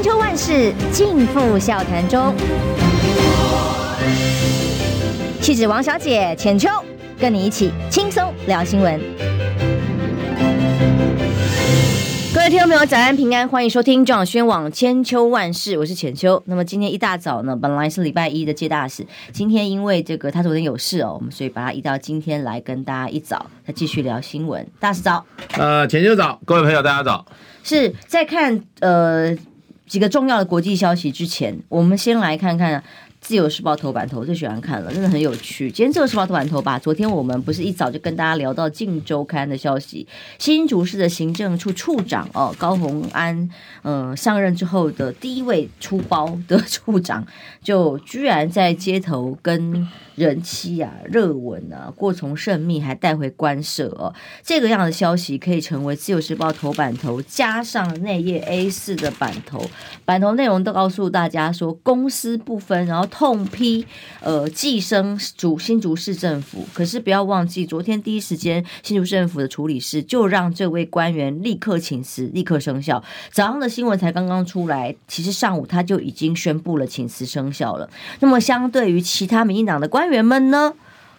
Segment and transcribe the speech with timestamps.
[0.00, 2.34] 千秋万世尽付笑谈中。
[5.42, 6.70] 气质王小姐浅秋，
[7.18, 8.98] 跟你一起轻松聊新闻。
[12.32, 16.42] 各位听众朋友，早安平安，欢迎收听中广宣网千秋万事，我是浅秋。
[16.46, 24.66] 那么今天一大早呢，本来是礼拜一的接大使，今天因为这个他昨天有事哦，我们所以把他移到今天来跟大家一早再继续聊新闻。
[24.78, 25.26] 大使早，
[25.58, 27.26] 呃，浅秋早，各位朋友大家早。
[27.62, 29.36] 是在看呃
[29.90, 32.82] 几个重要的国际消息之前，我们先来看看。
[33.20, 35.70] 自由时报头版头最喜欢看了，真的很有趣。
[35.70, 40.08] 今天自由时报头版头吧，昨天我们不是一早就跟大家聊到《镜周刊》的消息，
[40.38, 43.50] 新竹市的行政处处长哦高虹安，
[43.82, 47.22] 呃上任之后的第一位出包的处长，
[47.62, 54.14] 就居然在街头跟人妻啊热吻啊过从甚密，还带回官舍哦。
[54.42, 59.70] 这个样的消息可以成为自由时报头版头，加上内页 A 四的版头，
[60.06, 63.06] 版头内容都告诉大家说公私不分，然后。
[63.10, 63.84] 痛批
[64.20, 73.02] 呃，寄生主新竹市政府，可是不要忘记，昨天第一时间新竹市政府的处理是就让这位官员立刻请辞，立刻生效。
[73.32, 77.90] 早上的新闻才刚刚出来，其实上午他就已经宣布了请辞生效了。
[78.20, 80.72] 那么相对于其他民进党的官员们呢？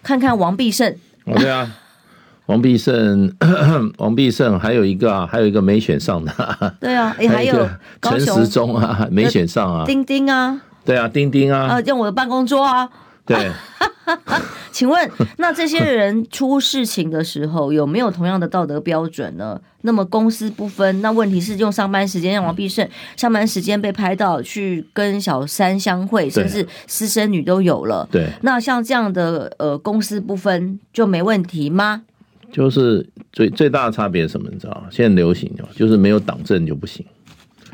[0.04, 0.92] 看看王必胜，
[1.26, 1.70] 哦，对啊，
[2.48, 3.32] 王必胜，
[4.00, 7.70] 王必胜还有一个啊，还有一个没选上的，对啊，也， 还有
[8.02, 10.60] 陈时中啊，没选上啊，丁丁啊。
[10.84, 12.90] 对啊，丁丁啊，啊，用我的办公桌啊。
[13.24, 13.52] 对，
[14.72, 19.62] 请问，那这些人出事情的时候有没有同样的道德标准呢？
[19.82, 28.08] 那么公私不分，那问题是用上班时间让王必胜上班时间被拍到去跟小三相会，甚至私生女都有了。
[28.12, 32.04] 对，那像这样的呃公私不分就没问题吗？
[32.52, 34.50] 就是最最大的差别是什么？
[34.52, 37.06] 你知道现在流行就是没有党政就不行。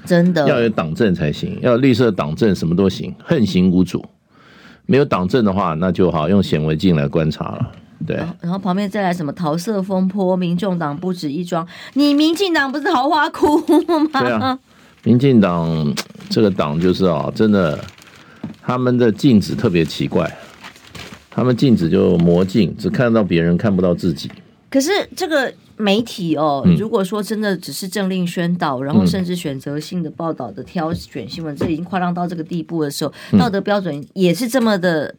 [0.05, 4.05] 真的要有党证才行，要有绿色党证什么都行，横行无阻。
[4.87, 7.71] 没有党证的话，那就好用显微镜来观察了。
[8.07, 14.21] 对，然后旁边再来什么桃色风波，民众党不止一桩，你民进党不是桃花窟吗？
[14.21, 14.57] 对啊，
[15.03, 15.93] 民进党
[16.29, 17.79] 这个党就是啊，真的，
[18.61, 20.35] 他们的镜子特别奇怪，
[21.29, 24.31] 他们镜子就魔镜，只看到别人，看不到自己。
[24.69, 25.53] 可是这个。
[25.77, 35.13] 媒体哦，如果说真的只是政令宣导，嗯、然后甚至选择性的报道的挑选新闻，嗯、这已经夸张到这个地步的时候，嗯、道德标准也是这么的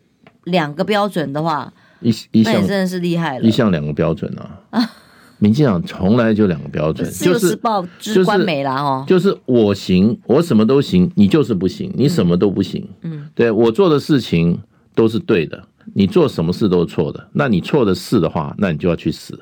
[0.45, 3.45] 两个标准的话，一一那也真的是厉害了。
[3.45, 4.61] 一项两个标准啊！
[4.71, 4.91] 啊，
[5.39, 12.89] 民进党从来就两个标准，自由时报就是官媒啦哦，就是我行，我什么都行，你就是不行，你什么都不行。
[13.03, 14.59] 嗯，对我做的事情
[14.95, 15.63] 都是对的，
[15.95, 17.29] 你做什么事都是错的。
[17.33, 19.39] 那你错的事的话，那你就要去死。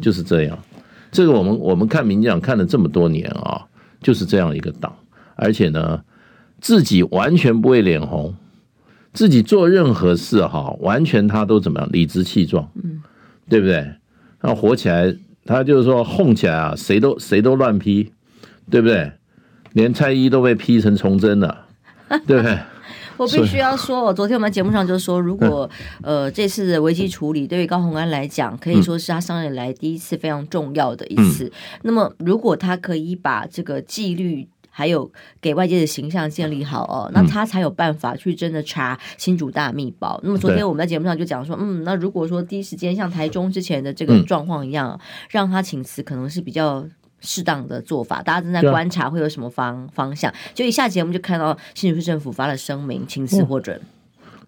[0.00, 0.58] 就是这样，
[1.10, 3.66] 这个我们我们看民进党看了这么多年啊，
[4.02, 4.94] 就是这样一个党，
[5.36, 6.02] 而且呢，
[6.60, 8.34] 自己完全不会脸红，
[9.12, 13.02] 自己做任何事哈，完全他都怎么样理直气壮，嗯，
[13.48, 13.92] 对不对？
[14.42, 15.14] 那火起来，
[15.44, 18.12] 他就是说哄起来啊，谁都谁都乱批，
[18.70, 19.12] 对不对？
[19.72, 21.66] 连蔡依都被批成崇祯了，
[22.26, 22.58] 对不对？
[23.20, 25.68] 我必须要说，我昨天我们节目上就说，如果
[26.02, 31.44] 呃这次的危机处理对于高虹安来讲，可以说是他上任以来第一次非常重要的一次。
[31.44, 40.18] 嗯、那么，如果他可以把这个纪律还有给外界的形象建立好哦，那他才有办法去真的查新竹大秘宝。
[40.22, 44.98] 那么昨天我们在节目上就讲说，嗯，那如果说第一时间像台中之前的这个状况一样，
[45.28, 46.86] 让他请辞，可能是比较。
[47.20, 50.32] 适当的做法，大家正在观察会有什么方方向。
[50.54, 53.80] 就一下节目就看到新竹市政府发了声明，请辞获准。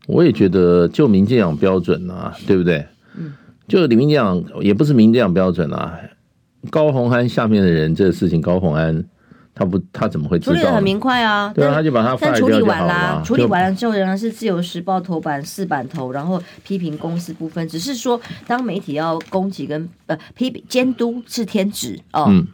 [0.06, 2.84] 我也觉得就民进党标准啊，对不对？
[3.16, 3.34] 嗯，
[3.68, 5.98] 就民进党也不是民进党标准啊。
[6.70, 9.04] 高虹安下面的人这个事情，高虹安
[9.54, 10.52] 他不他怎么会知道？
[10.52, 22.26] 处理得很明快啊，对啊，他就把他但处理完啦，处理完了之后仍然是自由时报头版四版头，然后批评公司部分，只是说当媒体要攻击跟呃批评监督是天职哦。
[22.28, 22.46] 嗯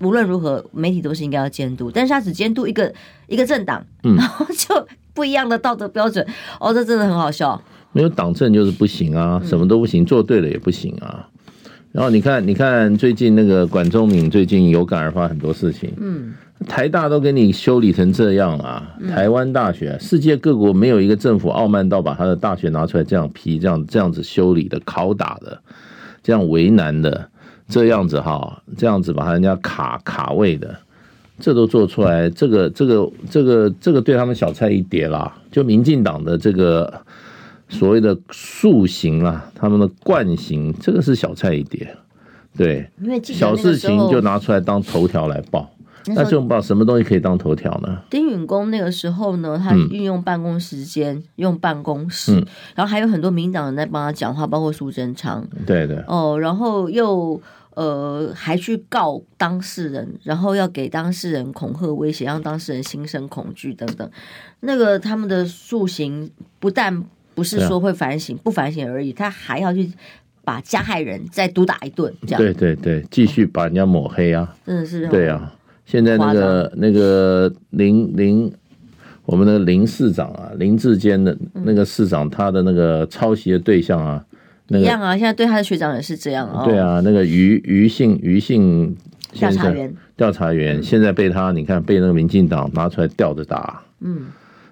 [0.00, 2.92] 无论如何，媒体都是应该要监督，但是他只监督一个
[3.26, 6.24] 一个政党，嗯，然后就不一样的道德标准，
[6.60, 7.60] 哦，这真的很好笑。
[7.92, 11.28] 没有党政就是不行啊，什么都不行，做对了也不行啊。
[11.90, 16.34] 然后你看，你看最近那个管中敏最近有感而发很多事情，嗯，
[16.68, 25.60] 台大都给你修理成这样啊，台湾大学，世界各国没有一个政府傲慢到把他的大学拿出来这样批，这样这样子修理的、拷打的、
[26.22, 27.30] 这样为难的。
[27.68, 30.74] 这样子哈，这样子把人家卡卡位的，
[31.38, 35.36] 这都做出来，这个这个这个这个对他们小菜一碟啦。
[35.52, 37.02] 就民进党的这个
[37.68, 41.96] 所谓的塑形啊，他们的惯行，这个是小菜一碟。
[42.56, 42.90] 对，
[43.22, 45.70] 小事情就拿出来当头条来报。
[46.06, 47.98] 那这种报什么东西可以当头条呢？
[48.08, 55.46] 丁允恭那个时候呢，他运用办公时间，嗯、用办公室，嗯、然后还有很多民进党人在帮他讲话，包括苏贞昌。
[55.66, 56.02] 对对。
[56.06, 57.38] 哦，然后又
[57.78, 64.10] 呃还去告当事人，然后要给当事人恐吓威胁，让当事人心生恐惧等等。
[64.60, 66.28] 那个他们的诉行
[66.58, 67.04] 不但
[67.36, 69.88] 不是说会反省，啊、不反省而已，他还要去
[70.42, 72.12] 把加害人再毒打一顿。
[72.26, 72.42] 这样。
[72.42, 74.56] 对对对，继续把人家抹黑啊！
[74.66, 75.54] 真的是对啊。
[75.86, 78.52] 现在那个那个林林，
[79.24, 84.24] 我们的林市长啊，林志坚的那个市长，他的那个抄袭的对象啊，
[84.68, 85.16] 那个、一样啊。
[85.16, 86.64] 现在对他的学长也是这样啊。
[86.64, 88.96] 对啊，那个余余姓余姓
[89.32, 93.82] 调查员，调查员现在被他你看被那个民进党拿出来吊着打。
[94.00, 94.26] 嗯。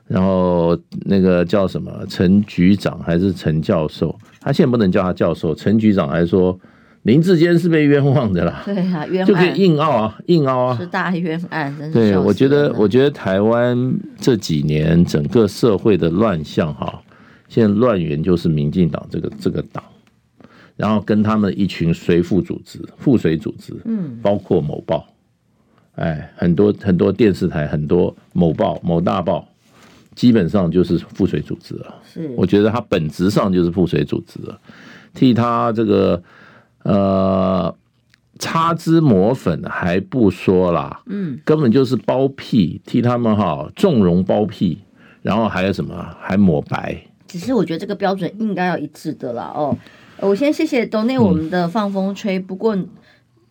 [0.06, 4.16] 然后那个叫什么陈局长还是陈教授？
[4.40, 6.58] 他现在不能叫他教授，陈局长还说。
[7.02, 11.92] 林志坚是被冤枉的啦，对啊，冤枉就可以硬拗啊，硬拗啊，是大冤案，真是。
[11.92, 17.00] 对，我觉得，我觉得台湾这几年整个社会的乱象哈，
[17.48, 19.82] 现在乱源就是民进党这个这个党，
[20.76, 25.06] 然后跟他们一群随附组织、附随组织，嗯，包括某报，
[25.94, 29.48] 哎，很多很多电视台，很多某报、某大报，
[30.14, 31.94] 基本上就是附随组织了。
[32.04, 34.60] 是，我觉得它本质上就是附随组织了，
[35.14, 36.22] 替他这个。
[36.82, 37.74] 呃，
[38.38, 44.78] 擦脂抹粉还不说啦，嗯，根本就是包庇，替他们哈纵容包庇，
[45.20, 47.05] 然后还有什么还抹白？
[47.26, 49.52] 只是我觉得这个标准应该要一致的啦。
[49.54, 49.76] 哦，
[50.20, 52.76] 我先谢谢 Donate 我们的放风吹，嗯、不过。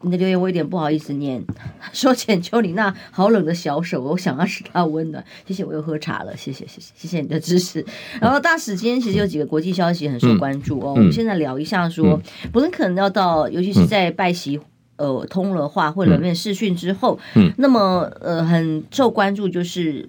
[0.01, 1.43] 你的留言我有点不好意思念，
[1.91, 5.23] 说浅秋你那好冷的小手，我想要使它温暖。
[5.47, 7.83] 谢谢，我又喝茶了，谢谢谢谢谢谢你的支持。
[8.21, 12.21] 然后大使今天其实有几个国际消息很受关注哦，嗯、我们现在聊一下说，
[12.51, 14.59] 布林肯要到，尤其是在拜习
[14.97, 20.07] 呃通了话或者面试讯之后，嗯，那么呃很受关注就是。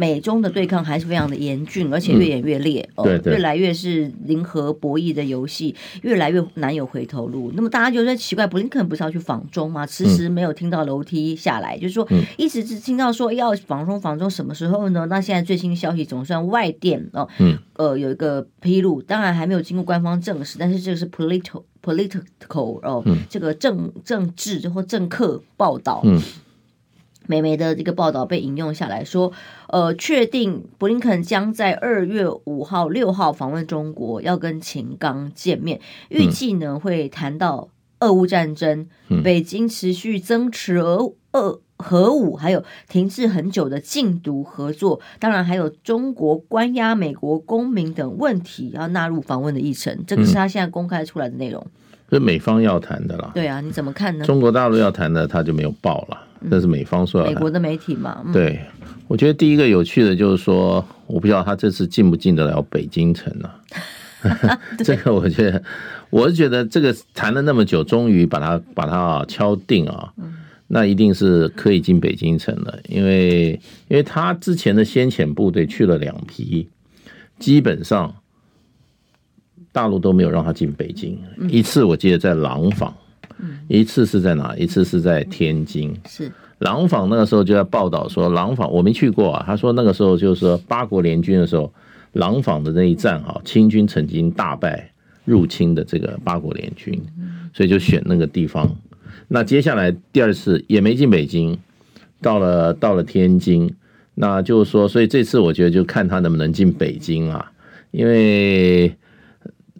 [0.00, 7.50] 美中的对抗还是非常的严峻，而且越演越烈，嗯、对对越来越是零和博弈的游戏，越来越难有回头路。
[7.56, 9.84] 那么大家就在奇怪，布林肯不是要去访中吗？
[9.84, 15.04] 迟迟没有听到楼梯下来，嗯、就是说一直只听到说要访中访中，什么时候呢？
[15.06, 26.02] 那现在最新消息总算外电哦，嗯、呃有一个披露，当然还没有经过官方证实，但是这个是 political political 哦，嗯、这个政政治或政客报道。
[26.04, 26.22] 嗯
[27.28, 29.32] 美媒的这个报道被引用下来说，
[29.68, 35.78] 呃，确定布林肯将在二月五号、六号访问中国，要跟秦刚见面，
[36.08, 37.68] 预计呢会谈到
[38.00, 50.02] 俄乌战争、嗯、北京持续增持俄俄核武，还有停滞很久的禁毒合作，当然还有中国关押美国公民等问题要纳入访问的议程。
[50.06, 51.66] 这个是他现在公开出来的内容。
[52.10, 53.30] 是美方要谈的啦。
[53.34, 54.24] 对啊，你怎么看呢？
[54.24, 56.18] 中国大陆要谈的，他就没有报了。
[56.50, 58.22] 这是美方说的，美国的媒体嘛。
[58.24, 58.60] 嗯、对，
[59.08, 63.50] 我觉得第一个有趣的就是说，我不知道他这次进不进得了北京城呢、
[64.48, 64.58] 啊？
[64.84, 65.62] 这个我觉得，
[66.10, 70.12] 我是觉得这个谈了那么久，终于把它把它敲定啊，
[70.68, 73.50] 那一定是可以进北京城了，因为
[73.88, 76.68] 因为他之前的先遣部队去了两批，
[77.40, 78.14] 基本上
[79.78, 81.16] 大陆都没有让他进北京，
[81.48, 82.92] 一次我记得在廊坊。
[83.68, 84.52] 一次是在哪？
[84.56, 85.96] 一次是在天津。
[86.08, 86.28] 是
[86.58, 89.44] 廊坊那个时候就在报道说，廊坊我没去过啊。
[89.46, 91.72] 他说那个时候就是说八国联军的时候，
[92.14, 94.90] 廊坊的那一战哈，清军曾经大败
[95.24, 97.00] 入侵的这个八国联军，
[97.54, 98.68] 所以就选那个地方。
[99.28, 101.56] 那接下来第二次也没进北京，
[102.20, 103.72] 到了到了天津，
[104.16, 107.52] 那就是说，所以这次我觉得就看他能不能进北京啊，
[107.92, 108.92] 因为。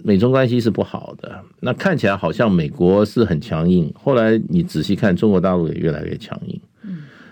[0.08, 6.58] 美中关系是不好的，那看起来好像美国是很强硬，后来你仔细看，中国大陆也越来越强硬。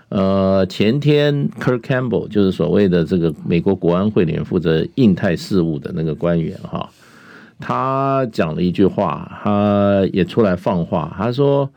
[0.09, 6.87] 呃，前天 Kirk Campbell 就是所谓的这个美国国安会里面负责印太事务的那个官员哈，
[7.59, 11.67] 他讲了一句话，他也出来放话，他说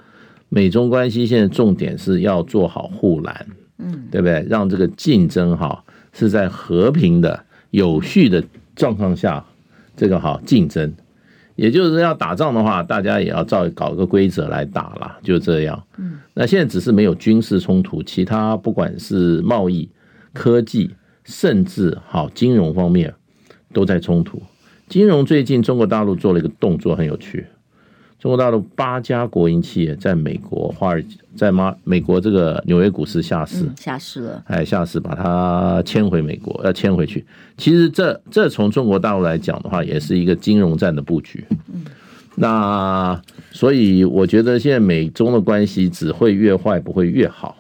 [0.51, 3.47] 美中关系现在重点是要做好护栏，
[3.79, 4.47] 嗯，对不对？
[4.51, 8.45] 让这个竞争哈是在和平的、有序的
[8.77, 9.43] 状况下。
[10.01, 10.91] 这个哈竞争，
[11.57, 15.85] 也就是要打仗的话，大家也要照搞个规则来打啦，就这样。
[15.99, 19.91] 嗯，那现在只是没有军事冲突，其他不管是贸易、
[20.33, 20.93] 科技，
[21.25, 23.13] 甚至好金融方面
[23.75, 24.41] 都在冲突。
[24.89, 27.45] 金融最近中国大陆做了一个动作，很有趣。
[28.21, 37.25] 中国大陆八家国营企业在美国华尔街，在马美国这个纽约股市下市，嗯、下市了，哎，下市把它迁回美国，要迁回去。
[37.57, 41.43] 其实这这从中国大陆来讲的话，也是一个金融战的布局。
[41.73, 41.83] 嗯，
[42.37, 43.19] 那
[43.53, 47.57] 所以我觉得现在美中的关系只会越坏，不会越好，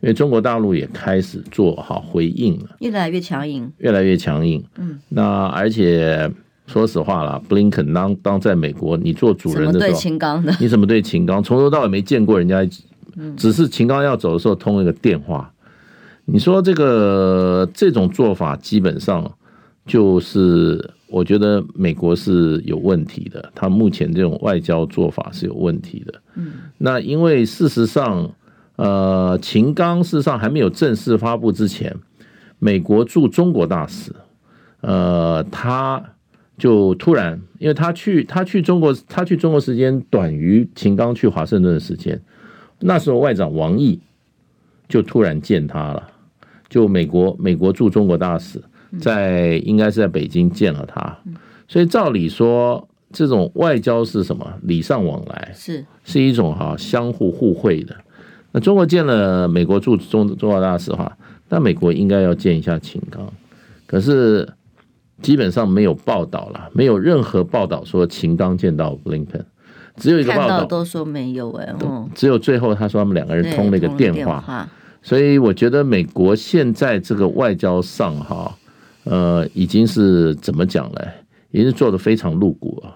[0.00, 4.62] 因因为中国大陆也开始做好回应了，越来越强硬，越来越强硬。
[4.78, 6.30] 嗯，那而且
[6.66, 11.42] 说实话啦，布林肯当当在美国，你做主人的时候，对秦刚的，你怎么对秦刚？
[11.42, 12.66] 从头到尾没见过人家，
[13.36, 15.52] 只是秦刚要走的时候通了一个电话。
[16.24, 19.30] 你说这个这种做法，基本上
[19.86, 26.14] 就是我觉得美国是有问题的，他目前这种外交做法是有问题的。
[26.34, 28.30] 嗯，那因为事实上。
[28.78, 31.96] 呃，秦刚事实上还没有正式发布之前，
[32.58, 34.12] 美国驻中国大使，
[34.82, 36.04] 呃，他
[36.58, 42.20] 就突然，因为他去他去中国，他去中国时间短于秦刚去华盛顿的时间，
[42.80, 44.00] 那时候外长王毅
[44.88, 46.08] 就突然见他了，
[46.68, 48.62] 就美国美国驻中国大使
[49.00, 51.18] 在应该是在北京见了他，
[51.68, 54.54] 所以照理说，这种外交是什么？
[54.62, 55.84] 礼尚往来，是。
[56.04, 57.94] 是一种哈相互互惠的。
[58.52, 63.30] 那中国见了美国驻中中国大使哈，那美国应该要见一下秦刚，
[63.86, 64.48] 可是
[65.26, 69.44] 基本上没有报道了，没有任何报道说秦刚见到布林肯，
[69.96, 70.64] 只有一个报道。
[70.64, 74.68] 都说没有哎，嗯，只有最后他说他们两个人通了一个电话，
[75.02, 78.56] 所以我觉得美国现在这个外交上哈，
[79.02, 81.08] 呃，已经是怎么讲嘞，
[81.50, 82.94] 已经是做的非常露骨了。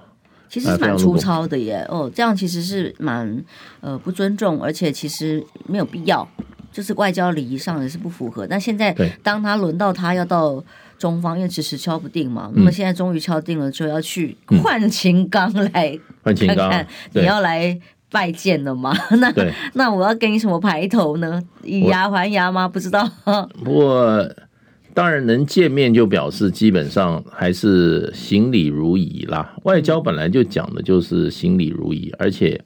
[0.48, 3.44] 其实是蛮粗糙的耶，哦，这样其实是蛮
[3.80, 6.28] 呃不尊重，而且其实没有必要，
[6.70, 8.46] 就是外交礼仪上也是不符合。
[8.46, 10.62] 但现在当他轮到他要到
[11.00, 17.76] 中方，因为迟迟敲不定嘛，那么现在终于敲定了，就要去换秦刚来换秦刚，你要来
[18.10, 18.94] 拜见了吗？
[19.18, 19.34] 那
[19.72, 21.42] 那我要给你什么排头呢？
[21.64, 22.68] 以牙还牙吗？
[22.68, 23.10] 不知道。
[23.64, 24.30] 不过。
[24.92, 29.54] 当然能见面就表示基本上还是行礼如仪啦。
[29.62, 32.60] 外交本来就讲的就是行礼如仪，而且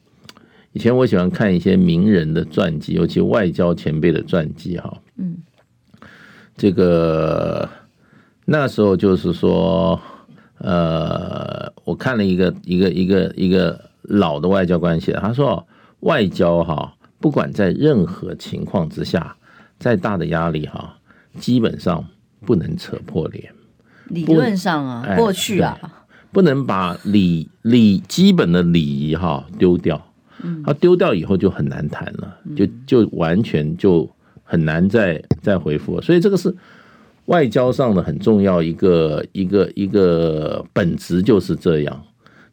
[0.73, 4.91] 以前我喜欢看一些名人的传记，尤其外交前辈的传记哈。
[5.17, 5.37] 嗯，
[6.57, 7.69] 这个
[8.45, 9.99] 那时候就是说，
[10.59, 15.67] 呃，我看了一个一个一个一个老的外交官写，他说
[15.99, 19.35] 外交哈，不管在任何情况之下，
[19.77, 20.97] 再大的压力哈，
[21.39, 22.05] 基本上。
[22.45, 23.51] 不能扯破脸，
[24.09, 25.79] 理论上啊，过去啊，
[26.31, 29.99] 不能把礼礼基本的礼仪哈丢掉，
[30.43, 34.07] 嗯，他丢掉以后就很难谈了，就就完全就
[34.43, 36.55] 很难再再回复，所以这个是
[37.25, 42.03] 外交上的很重要一个一个一个本质就是这样。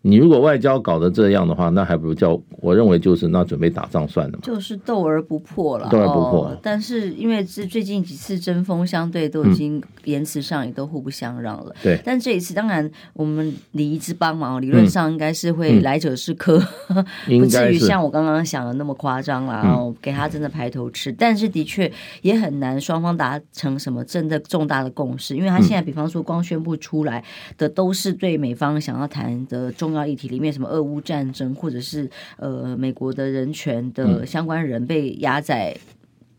[0.04, 6.46] 你如果外交搞得这样的话，那还不如叫我认为就是那准备打仗算了嘛，就是斗而不破了，斗而不破。
[6.48, 12.02] 哦、但是因为这最近几次针锋相对都已经言辞上也都互不相让了，对、嗯。
[12.04, 17.04] 但这一次当然我们礼仪之邦嘛，理论上应该是会来者是客，嗯、
[17.38, 19.60] 不至于像我刚刚想的那么夸张啦。
[19.62, 21.88] 然后给他真的排头吃，嗯、但是的确
[22.22, 27.22] 也很难双方达成什么真的重大的共识，因为他现在比方说光宣布出来
[27.56, 29.91] 的都是对美方想要谈的重。
[29.92, 32.08] 重要议题里面，什么俄乌战争，或者是
[32.38, 35.76] 呃美国的人权的相关人被压在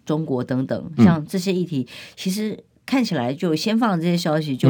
[0.05, 4.69] 中国等等，像这些议题，其实看起来就先放这些消息，就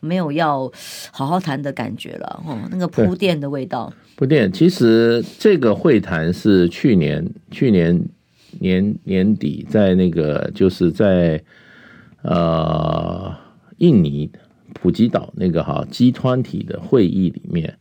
[0.00, 0.70] 没有要
[1.10, 2.42] 好好谈的感觉了。
[2.46, 3.92] 哦，那个铺垫的味道。
[4.14, 8.08] 铺垫，其实这个会谈是去年去年
[8.60, 11.42] 年年底在那个就是在
[12.22, 13.34] 呃
[13.78, 14.30] 印尼
[14.72, 17.76] 普吉岛那个哈 G20 的会议里面。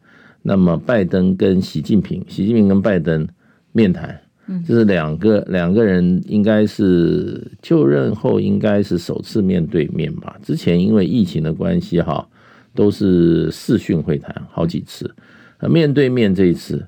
[0.48, 3.28] 那么拜登跟习近平，习近平跟拜登
[3.72, 4.22] 面谈，
[4.64, 10.38] 这是两个两个人应该是就任后应该是首次面对面吧。
[10.44, 12.28] 之前因为疫情的关系哈，
[12.76, 15.10] 都是视讯会谈好几次，
[15.62, 16.88] 面对面这一次，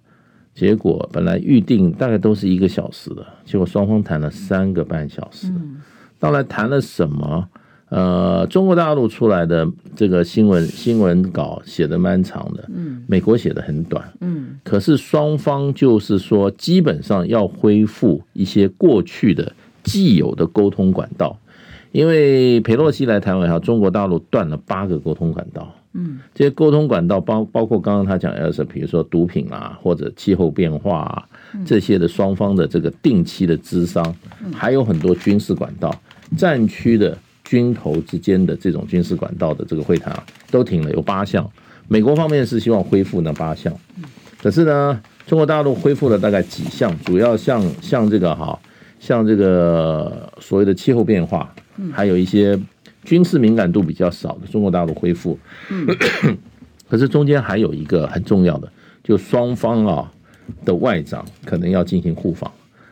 [0.53, 5.51] 结果本来预定大概都是一个小时的，结果双方谈了三个半小时。
[6.19, 7.49] 到来谈了什么？
[7.89, 9.65] 呃，中国大陆出来的
[9.95, 19.53] 这个新闻新闻稿写的蛮长的，嗯，美国写的很短，嗯，可是双方就是说，基本上要恢复一些过去的
[19.83, 21.39] 既有的沟通管道，
[21.93, 31.23] 因为佩洛西来台湾以后，中国大陆断了八个沟通管道，嗯，这些沟通管道包包括刚刚他讲的是，比如说毒品啊，或者气候变化啊，
[31.65, 34.13] 这些的双方的这个定期的资商，
[34.53, 35.97] 还有很多军事管道，
[36.35, 37.17] 战区的。
[37.47, 41.49] 军头之间的这种军事管道的这个会谈啊，都停了，有八项。
[41.87, 43.73] 美国方面是希望恢复那八项，
[44.41, 48.59] 可是呢，中国大陆恢复了大概几项，主要像像这个哈，
[48.99, 51.49] 像这个所谓的气候变化，
[51.93, 52.59] 还有一些
[53.05, 55.39] 军事敏感度比较少的，中国大陆恢复。
[56.89, 58.69] 可是中间还有一个很重要的，
[59.01, 60.11] 就双方啊
[60.65, 62.51] 的外长可能要进行互访。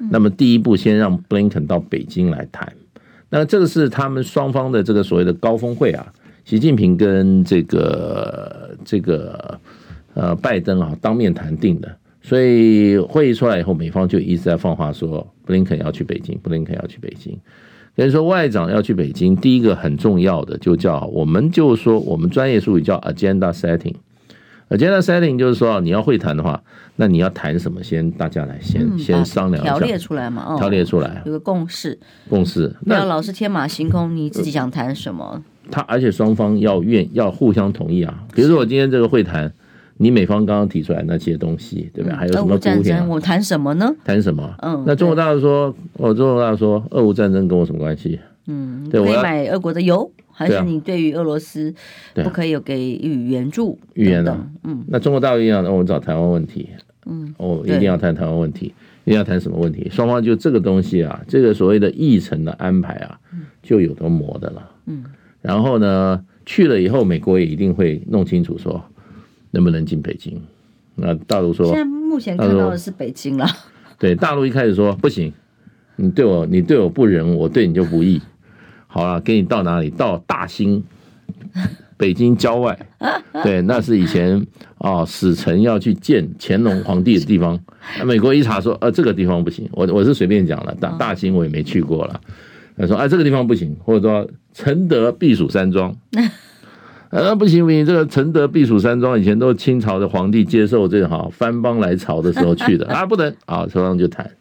[0.09, 2.71] 那么第一步先让布林肯到北京来谈。
[3.38, 6.08] 那这个是他们双方的这个所谓的高峰会啊，
[6.46, 9.60] 习近平跟这个这个
[10.13, 11.98] 呃拜登啊当面谈定的。
[12.22, 17.38] 所以会议出来以后，美方就一直在放话说，布林肯要去北京，布林肯要去北京。
[17.98, 23.96] 所以说外长要去北京，第一个很重要的就叫，我们就说我们专业术语叫 agenda setting。
[24.69, 26.62] Agenda setting 就是说你要会谈的话，
[26.95, 27.84] 那你要谈什么？
[27.84, 32.74] 先大家来先、嗯、先商量一下，条列出来嘛，哦，条列出来，有个共识，共识。
[32.81, 35.43] 那老是天马行空，你自己想谈什么？
[35.72, 38.24] 他而且双方要愿要互相同意啊。
[38.34, 39.53] 比如说我今天这个会谈。
[39.98, 42.17] 你美方刚刚提出来那些东西，对吧？
[42.17, 43.07] 还有什么战争？
[43.07, 43.89] 我谈什么呢？
[44.03, 44.53] 谈什么？
[44.62, 48.19] 嗯，那中国大陆说，哦，中国大陆说，俄乌战争跟我什么关系？
[48.48, 51.74] 嗯，对，可以买俄国的油，还是你对于俄罗斯
[52.13, 53.80] 不可以有给予援助？
[53.94, 56.70] 语言的，嗯，那中国大陆一样，那我们找台湾问题，
[57.06, 58.74] 嗯，哦，一定要谈台湾问题，
[59.06, 59.89] 一定要谈什么问题？
[59.89, 63.18] 双方就这个东西啊，这个所谓的议程的安排啊，
[63.63, 64.72] 就有得磨的了。
[64.88, 65.06] 嗯，
[65.42, 68.84] 然后呢，去了以后，美国也一定会弄清楚说。
[69.51, 70.38] 能不能进北京？
[70.96, 73.48] 那大陆说，现在目前看到的是北京了。
[73.98, 75.32] 对，大陆一开始说不行，
[75.96, 78.22] 你对我你对我不仁，我对你就不义。
[78.95, 79.89] 好了，给你到哪里？
[79.89, 80.81] 到大兴，
[81.97, 82.79] 北京郊外。
[83.43, 84.47] 对，那是以前
[84.77, 87.59] 啊，使臣要去见乾隆皇帝的地方。
[88.05, 89.67] 美国一查说，呃，这个地方不行。
[89.73, 92.21] 我我是随便讲了，大大兴我也没去过了。
[92.77, 95.93] 他说，哎，这个地方不行，或者说承德避暑山庄。
[97.11, 104.31] 啊，不行不行，这个承德避暑山庄以前都是清朝的皇帝接受这个哈番邦来朝的时候去的 啊，不能啊，双方就谈，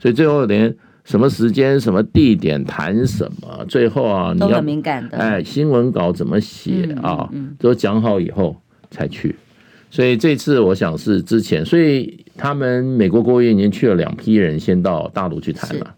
[0.00, 7.28] 所以最后连什么时间、什么地点谈什么，最后啊，你要很敏感的，哎，新闻稿怎么写啊，
[7.58, 8.56] 都讲好以后
[8.90, 9.34] 才去。
[9.90, 15.94] 所以这次我想是之前，所以他们美国国务院已经去了两批人先到大陆去谈了。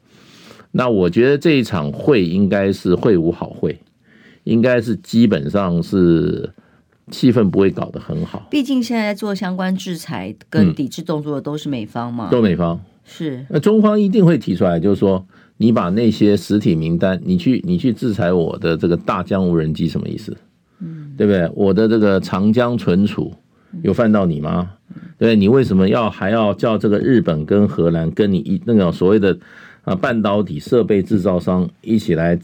[0.72, 3.78] 那我觉得这一场会应该是会无好会。
[4.42, 6.52] 应该是基本上是
[7.10, 13.44] 气氛不会搞得很好，毕竟现在做相关制裁跟抵制动作的都是美方嘛，都美方是。
[13.48, 15.24] 那中方一定会提出来，就是说
[15.56, 20.36] 你把那些实体名单，你去你去制裁我的这个大疆无人机什么意思？
[20.80, 21.50] 嗯，对不对？
[21.54, 23.32] 我的这个长江存储
[23.82, 24.70] 有犯到你吗？
[25.18, 29.36] 对，你为什么要还要叫这个日本跟荷兰跟你一那个所谓的
[29.82, 32.38] 啊半导体设备制造商一起来？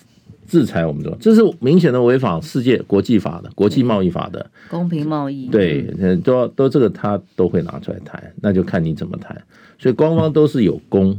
[0.51, 5.47] 制裁我们的，这是明显的违反世界国际法的国际贸易法的公平贸易。
[5.47, 5.85] 对，
[6.25, 9.41] 都都这个他都会拿出来谈，那就看你怎么谈。
[9.79, 11.17] 所以官方都是有公，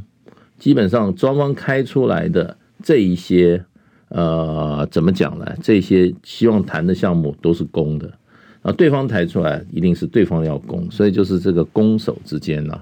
[0.59, 3.63] 基本上双方开出来的这一些，
[4.09, 5.45] 呃，怎么讲呢？
[5.63, 8.11] 这些希望谈的项目都是公的，
[8.61, 12.77] 啊，对方抬出来一定是对方要攻，所以就是这个攻守之间呢。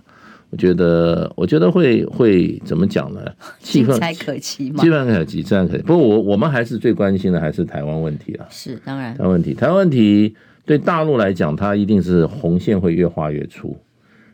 [0.52, 3.22] 我觉得，我觉得会会怎么讲呢？
[3.62, 5.84] 气氛才可期嘛，气氛可期，自然可期。
[5.84, 8.48] 不过我我们还是最关心的还是台湾问题啊。
[8.50, 10.36] 是当然，台湾问题，台湾问题
[10.66, 13.78] 对大陆来讲，它一定是红线会越画越粗。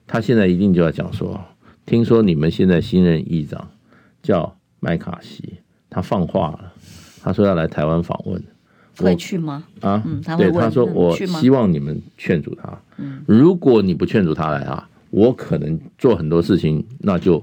[0.08, 1.40] 他现在一定就要讲说，
[1.86, 3.68] 听说你们现在新任议长
[4.22, 5.56] 叫麦卡锡，
[5.90, 6.74] 他放话了，
[7.22, 8.42] 他说要来台湾访问，
[9.00, 9.66] 会去吗？
[9.82, 10.02] 啊，
[10.38, 14.88] 对，他说我希望你们劝阻他，嗯，如果你不劝阻他来啊。
[15.16, 17.42] 我可能做很多事情，那就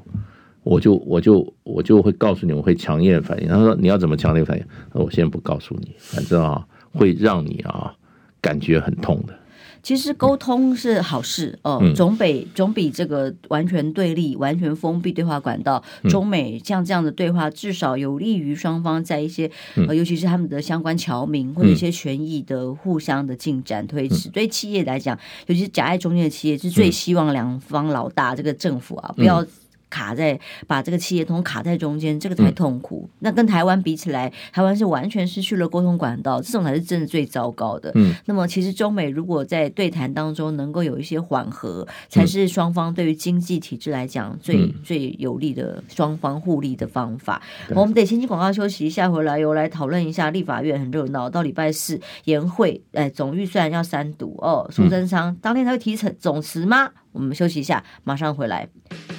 [0.62, 3.48] 我就我就我就会告诉你，我会强烈反应。
[3.48, 4.64] 他说你要怎么强烈反应？
[4.92, 7.94] 那我先不告诉你，反正啊会让你啊
[8.42, 9.34] 感觉很痛的。
[9.82, 15.82] 其实沟通是好事哦，总比总比这个完全对立、完全封闭对话管道。
[16.08, 24.28] 中美像这样的对话，至少有利于双方在一些呃，尤其是他们的相关侨民或者一些权益的互相的进展推迟。
[24.28, 29.44] 对企业来讲，尤其是夹在中间的企业，是最希望两方老大这个政府啊不要。
[29.92, 33.06] 卡在把这个企业通卡在中间，这个才痛苦。
[33.06, 37.92] 嗯、那跟台湾比起来，台湾是完全失去了沟通管道，这种才是真的最糟糕的。
[37.94, 47.42] 嗯，那么其实中美如果在对谈当中能够有一些缓和，才是双方对于经济体制来讲最、嗯、最有利的双方互利的方法。
[47.68, 54.66] 嗯、我们得先去广告休息一下，回来又来讨论一下立法院很热闹，到礼拜四延会，哎，总预算要三读哦。
[54.72, 56.90] 苏贞昌当天他会提成总辞吗？
[57.12, 58.66] 我们休息一下，马上回来。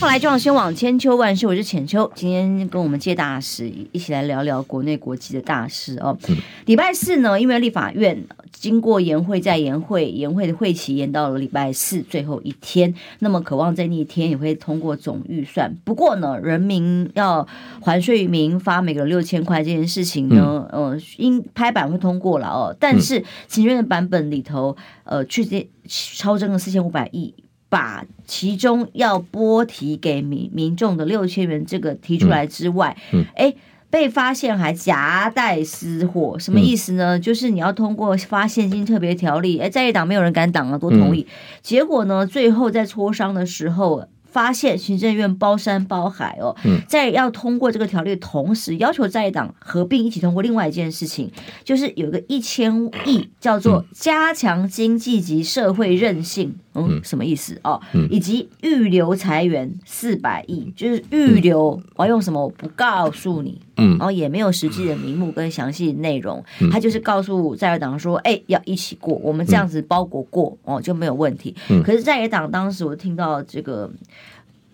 [0.00, 6.16] 后来就要先往千秋万世，我是浅秋，今天跟我们借大使一起来聊聊国内国际的大事哦。
[6.26, 15.70] 嗯、礼拜四呢，因为立法院经过延会再延会，延会的会期延到了礼拜四最后一天，那么渴望在那一天也会通过总预算。
[15.84, 17.46] 不过呢，人民要
[17.82, 22.74] 还税于民，发每个六千块这件事情呢，嗯、呃，应拍板会通过了哦。
[22.80, 27.34] 但是行政院的版本里头，呃，去这超增了四千五百亿。
[27.70, 33.54] 把其中要拨提给民民众的六千元这个提出来之外，嗯，哎、嗯，
[33.88, 37.16] 被发现还夹带私货，什么意思呢？
[37.16, 41.22] 嗯、就是你要通过发现金特别条例，哎，在野党没有人敢挡啊，都同意。
[41.22, 44.06] 嗯、结果呢，最后在磋商的时候。
[44.30, 51.30] 发现行政院包山包海哦，在要通过这个条例的同时，要求在野党合并一起通过另外一件事情，
[51.64, 57.60] 就是有个一千亿叫做加强经济及社会韧性，嗯，什么意思？
[57.64, 57.80] 哦？
[58.10, 62.40] 以及预留裁员四百亿，就是预留我要用什么？
[62.40, 71.54] 我不告诉你，嗯，然后也没有实际的名目跟详细内容，他就是告诉在野党说，哎，要一起过，我们这样子包裹过哦就没有问题。
[71.82, 73.90] 可是在野党当时我听到这个。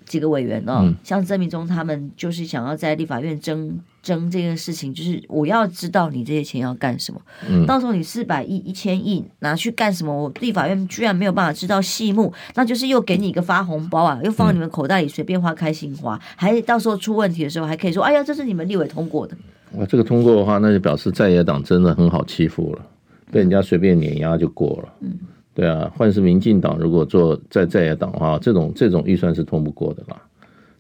[0.07, 7.21] 几个委员哦，嗯、像曾明忠他们就是想要在立法院争争这件事情，就是我要知道你这些钱要干什么。
[7.49, 10.15] 嗯，到时候你四百亿、一千亿拿去干什么？
[10.15, 19.37] 我立法院居然没有办法知道细目，那就是又给你一个发红包啊，又放你们口袋里随便花开心花，还到时候出问题的时候还可以说：“哎呀，这是你们立委通过的。”
[19.75, 22.87] 哇，这个通过的话，那就表示在野党真的很好欺负了，
[23.33, 24.89] 被人家随便碾压就过了。
[25.01, 25.19] 嗯。
[25.53, 30.21] 对啊，换是民进党如果做在在野党的话，这种这种预算是通不过的啦。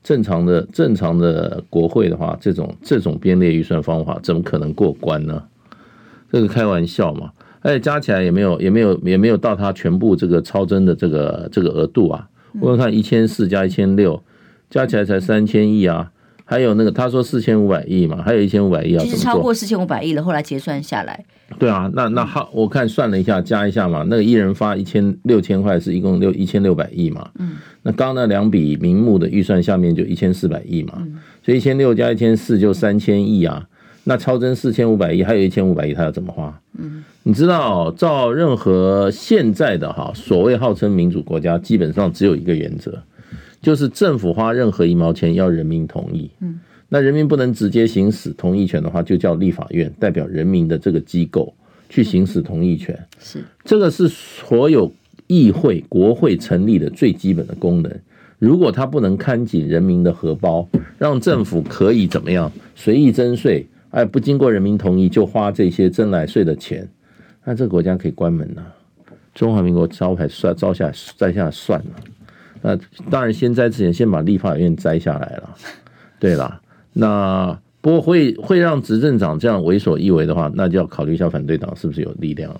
[0.06, 5.42] 正常的正常的国会的话，这种这种编列预算方法怎么可能过关呢？
[6.30, 7.32] 这个开玩笑嘛！
[7.60, 12.28] 而且加起来也没有也没有也没有到他全部这个超征的这个这个额度啊。
[12.60, 14.22] 我看一千四加一千六，
[14.70, 16.12] 加起来才三千亿啊。
[16.48, 19.02] 还有那个他说四千五百亿嘛，还有一千五百亿要？
[19.02, 21.24] 其实超过四千五百亿了，后来结算下来。
[21.58, 27.28] 对啊，那那好，我看算了一下，加一下嘛，那个一人发一千六千块，是一共六一千六百亿嘛。
[27.40, 27.56] 嗯。
[27.82, 33.66] 那刚刚那两笔名目的预算下面就一千四百亿嘛，嗯、所以一千六加一千四就三千亿啊。
[34.04, 36.56] 那超增四千五百亿，还有一千五百亿，他要怎么花？
[36.78, 37.04] 嗯。
[37.24, 43.02] 你知道，照任何现在的哈所谓号称民主国家，基本上只有一个原则。
[43.60, 51.52] 就是政府花任何一毛钱要人民同意，嗯，那人民不能直接行使同意权的话，就叫立法院代表人民的这个机构
[51.88, 52.96] 去行使同意权。
[53.18, 54.92] 是，这个是所有
[55.26, 57.92] 议会、国会成立的最基本的功能。
[58.38, 66.86] 如果他不能看紧人民的荷包，让政府可以怎么样随意征税，哎，不经过人民同意就花这些征来税的钱，
[67.44, 68.74] 那这个国家可以关门了，
[69.34, 71.86] 中华民国招牌算招下摘下算了。
[72.66, 72.76] 那
[73.08, 75.54] 当然，先摘之前先把立法院摘下来了。
[76.18, 76.60] 对啦，
[76.94, 82.52] 那不过会会让执政党这样为所欲为的话，那就要考虑一下反对党是不是有力量。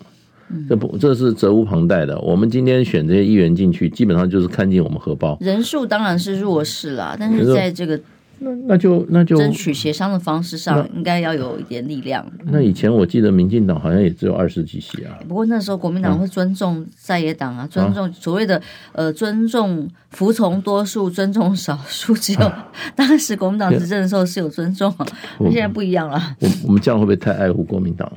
[0.69, 2.17] 这不，这是责无旁贷的。
[2.21, 5.37] 我们今天选这些议员进去，基本上就是看进我们荷包。
[5.41, 8.01] 人数当然是弱势啦，但是在这个。
[8.39, 12.25] 那那就那就争取协商的方式上，应该要有一点力量。
[12.45, 15.19] 那以前我记得民进党好像也只有二十几席啊。
[15.27, 18.61] 不过那时候国民党会尊重在野党啊，尊重所谓的
[18.93, 22.15] 呃尊重服从多数，尊重少数。
[22.15, 22.53] 只有
[22.95, 24.95] 当时国民党执政的时候是有尊重，
[25.41, 26.37] 那现在不一样了。
[26.41, 28.11] 我我们这样会不会太爱护国民党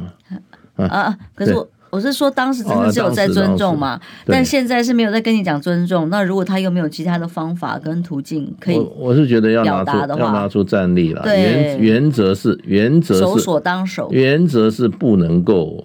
[0.76, 0.86] 啊？
[0.88, 1.68] 啊，可是我。
[1.92, 6.10] 我是说，当时真的只有在尊重嘛，哦、但现在是没有在跟你讲尊重。
[6.10, 11.24] 那如果他又没有其他的方法跟途径可以，我是觉得要拿出要拿出战力了。
[11.24, 15.84] 对原原则是原则是首所当守，原则是不能够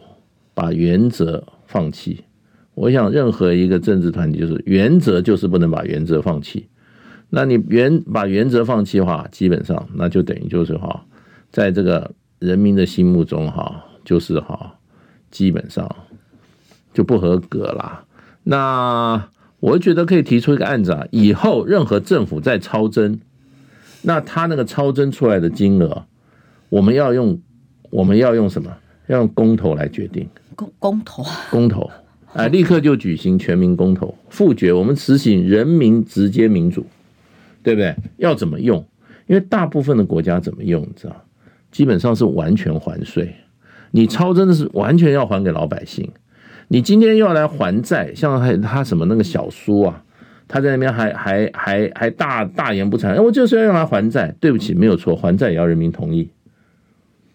[0.52, 2.22] 把原则放弃。
[2.74, 6.68] 我想任何一个政治团体就是原则就是不能把原则放弃。
[7.30, 11.02] 那你原把原则放弃的话，基本上那就等于就是哈，
[11.50, 14.74] 在这个人民的心目中哈，就是哈。
[15.34, 15.96] 基本上
[16.92, 18.04] 就不合格啦。
[18.44, 23.18] 那我觉得可以提出一个案子啊，以后任何政府在超征，
[24.02, 26.04] 那他那个超征出来的金额，
[26.68, 27.40] 我们要用
[27.90, 28.70] 我们要用什么？
[29.08, 30.28] 要用公投来决定。
[30.54, 31.90] 公公投，公投，
[32.34, 36.86] 哎，立刻就举行全民公投，复决，我们实行人民直接民主，
[37.64, 37.96] 对不对？
[38.18, 38.86] 要怎么用？
[39.26, 41.24] 因为大部分的国家怎么用，你知道？
[41.72, 43.34] 基本上是完全还税。
[43.96, 46.10] 你超真的是完全要还给老百姓，
[46.66, 50.02] 你今天又要来还债，像他他什么那个小苏啊，
[50.48, 54.34] 他在那边还还还还大大言不惭，我就是要用来还债。
[54.40, 56.28] 对不起，没有错，还债也要人民同意。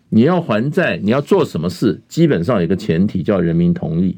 [0.09, 4.17] 你要还债，你要做什么事，基本上有一个前提叫人民同意，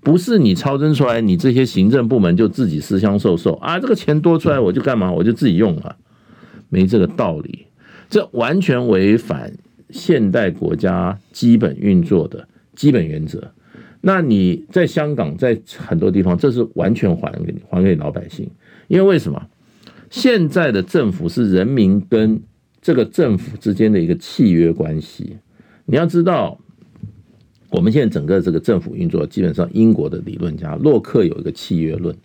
[0.00, 3.54] 不是你超征出来，你这些行政部门就自己私相授受。
[3.54, 5.96] 啊，这个钱多出来我就干嘛，我就自己用了，
[6.68, 7.66] 没这个道理，
[8.08, 9.52] 这完全违反
[9.92, 13.52] 现代国家基本运作的基本原则。
[14.00, 18.50] 那你在香港，在很多地方，这是完全还给你，还给老百姓，
[18.88, 19.46] 因为为什么？
[20.08, 22.40] 现在的政府是人民跟
[22.80, 25.36] 这个政府之间的一个契约关系。
[25.84, 26.58] 你要知道，
[27.68, 32.16] 我们现在整个这个政府运作，基本上英国的理论家洛克有一个契约论，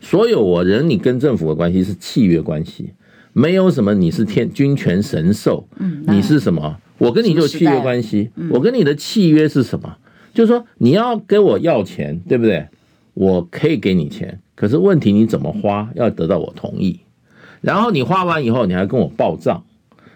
[0.00, 2.92] 所有我人你跟政府的关系是契约关系，
[3.32, 5.66] 没有什么你是天君权神授，
[6.06, 6.78] 你是什么？
[6.98, 9.96] 我跟你就契约关系，我跟你的契约是什么？
[10.34, 12.66] 就是说，你要跟我要钱，对不对？
[13.14, 17.00] 我可以给你钱，可是问题你怎么花，要得到我同意。
[17.60, 19.64] 然后你花完以后，你还跟我报账。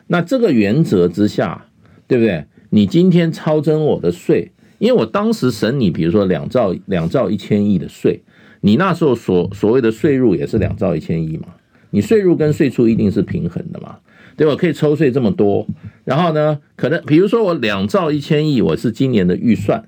[0.06, 1.66] 那这个原则之下，
[2.06, 2.44] 对不对？
[2.70, 8.22] 你今天超征我的税，因为我当时审你，比如说两兆两兆一千亿的税，
[8.60, 11.48] 你那时候所所谓的税入也是两兆一千亿嘛？
[11.96, 13.96] 你税入跟税出一定是平衡的嘛？
[14.36, 14.54] 对吧？
[14.54, 15.66] 可以抽税这么多，
[16.04, 19.82] 然后呢，可能比如说我两兆一千亿，我是今年的预算。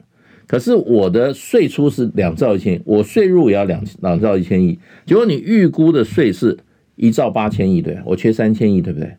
[0.46, 6.56] 可是我的税出是两兆一千亿，我税入也要两两兆一千亿，结果你预估的税是
[6.96, 9.14] 一兆八千亿，对，我缺三千亿，对不对？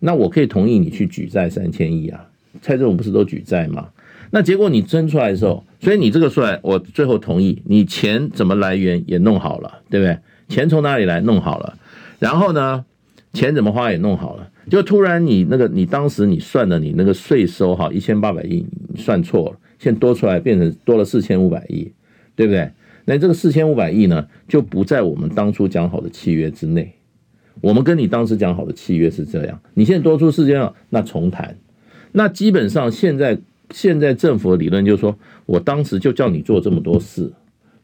[0.00, 2.26] 那我可以同意你去举债三千亿啊，
[2.60, 3.88] 蔡政府不是都举债吗？
[4.32, 10.18] 那结果你征出来的时候，所以你这个出来，我最后同意，你钱怎么来源也弄好了，对不对？
[10.46, 11.78] 钱从哪里来弄好了，
[12.24, 12.86] 然后呢，
[13.34, 19.58] 钱怎么花也弄好了，就突然你那个你当时你算的你那个税收哈一千八百亿，你算错了。
[19.78, 21.92] 现在多出来变成多了四千五百亿，
[22.34, 22.70] 对不对？
[23.04, 26.94] 那这个四千五百亿呢，就不在我们当初讲好的契约之内。
[27.60, 31.54] 我们跟你当时讲好的契约是这样，你现在多出四千了，那重谈。
[32.12, 33.38] 那基本上现在
[33.70, 37.30] 现在政府的理论就是说，我当时就叫你做这么多事，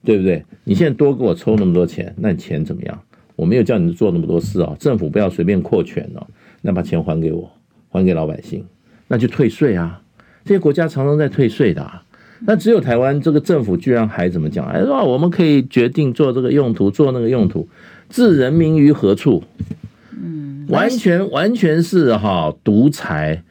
[0.03, 0.43] 对不对？
[0.65, 3.03] 你现在多给我抽那么多钱，那你钱怎么样？
[3.41, 6.27] 我没有叫你做那么多事啊，政府不要随便扩权哦。
[6.61, 7.51] 那把钱还给我，
[7.89, 8.63] 还给老百姓，
[9.09, 10.03] 那就退税啊。
[10.45, 11.91] 这些国家常常在退税的，
[12.41, 14.67] 那只有台湾这个政府居然还怎么讲？
[14.67, 17.67] 哎，说我们可以决定做这个用途，做那个用途，
[18.11, 19.43] 置人民于何处？
[20.13, 23.43] 嗯，完全完全是哈独裁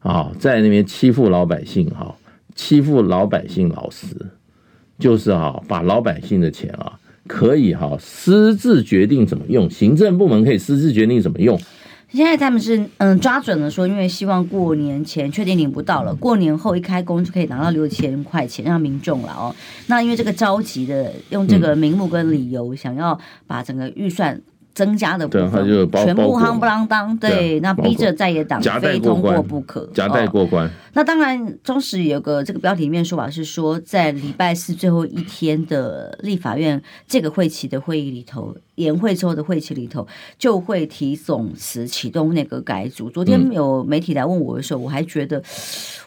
[0.00, 2.14] 啊，在那边欺负老百姓哈，
[2.54, 4.14] 欺负老百姓老实，
[4.98, 11.56] 就是哈把老百姓的钱啊可以哈私自决定怎么用，行政部门可以私自决定怎么用。
[12.10, 19.54] 现在他们是嗯抓准了说，因为希望过年前确定领不到了，过年后一开工就可以拿到六千块钱让民众了哦。
[19.88, 24.40] 那因为这个着急的用这个名目跟理由，想要把整个预算。
[24.78, 30.70] 增加的部分全部夯不啷当，对，那逼着在野党非通过不可，夹带过关。
[30.92, 40.06] 那当然，中时有个这个标题里面说法是说，在礼拜四最后一天的立法院这个会期的会议里头，延会之后的会期里头，
[40.38, 43.10] 就会提总辞启动那个改组。
[43.10, 45.42] 昨天有媒体来问我的时候，我还觉得，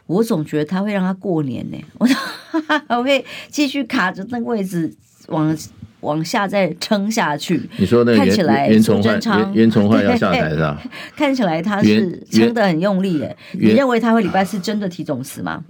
[0.08, 2.16] 我总觉得他会让他过年呢，我说
[2.88, 4.94] 我会继续卡着那个位置
[5.32, 5.58] 往。
[6.02, 10.82] 往下再撑下去，你说那个袁袁崇焕，袁崇焕要下台 是吧？
[11.16, 13.38] 看起来他是撑得很用力耶。
[13.52, 15.64] 你认为他会礼拜四真的提总辞吗？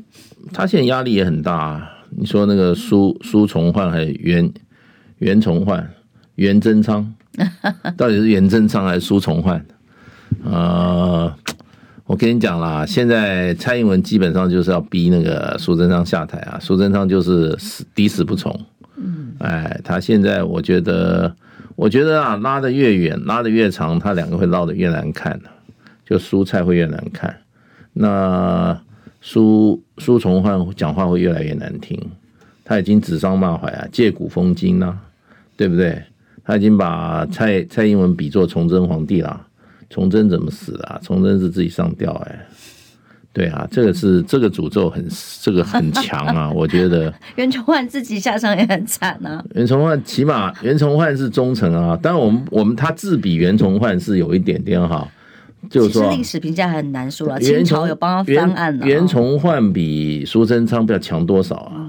[0.54, 1.91] 他现在压力也很大啊。
[2.12, 4.50] 你说那个苏苏崇焕还是袁
[5.17, 5.86] 袁崇焕、
[6.36, 7.13] 袁贞昌，
[7.97, 9.65] 到底是袁真昌还是苏崇焕？
[10.45, 11.30] 呃，
[12.06, 18.58] 我跟你讲啦，现在蔡英文基本上就是要逼那个苏贞昌下台啊，苏贞昌就是死抵死不从。
[19.39, 21.35] 哎，他现在我觉得，
[21.75, 25.49] 我觉得啊，拉得越远，拉得越长，他两个会闹得越难看的，
[26.05, 27.35] 就蔬菜会越难看，
[27.93, 28.79] 那
[29.21, 31.99] 苏苏崇焕讲话会越来越难听，
[32.63, 34.97] 他已经指桑骂槐啊，借古讽今呐，
[35.55, 36.01] 对不对？
[36.43, 39.45] 他已经把蔡蔡英文比作崇祯皇帝了，
[39.89, 40.99] 崇祯怎么死啊？
[41.03, 42.47] 崇祯是自己上吊哎。
[43.34, 45.08] 对啊，这个是这个诅咒很
[45.41, 47.13] 这个很强啊， 我觉得。
[47.38, 49.41] 袁崇焕自己下场也很惨啊。
[49.56, 55.08] 袁崇焕起码袁崇焕是忠诚啊，当然我们我们他自比袁崇焕是有一点点哈，
[55.70, 57.39] 就是说历史评价很难说了。
[57.39, 58.86] 清朝有帮他翻案了。
[58.86, 61.88] 袁崇焕比苏贞昌不要强多少啊？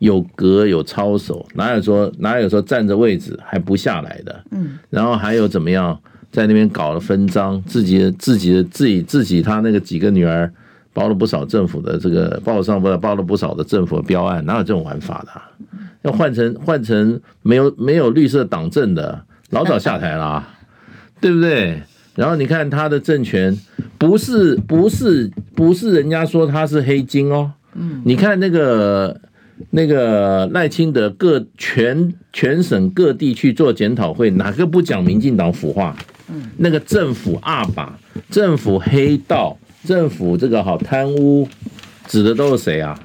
[0.00, 4.44] 有格有操守，哪有说哪有说站着位置还不下来的？
[4.50, 5.98] 嗯，然后还有怎么样
[6.30, 10.52] 在那边搞了分赃，自己的自己的自己自己他那个几个女儿。
[10.94, 15.50] 包了不少政府的这个报上不包了不少的政府的标案，哪有这种玩法的啊？
[16.02, 20.54] 要换成换成没有没有绿色党政的，老早下台了啊，
[21.20, 21.82] 对不对？
[22.14, 23.58] 然后你看他的政权，
[23.98, 29.20] 不是不是不是人家说他是黑金哦，嗯，你看那个
[29.70, 35.96] 那个赖清德各全全省各地去做检讨会，哪个不讲民进党腐化？
[36.28, 37.98] 嗯，那个政府阿爸，
[38.30, 41.46] 政府黑道，政府这个好贪污，
[42.06, 42.98] 指的都是谁啊？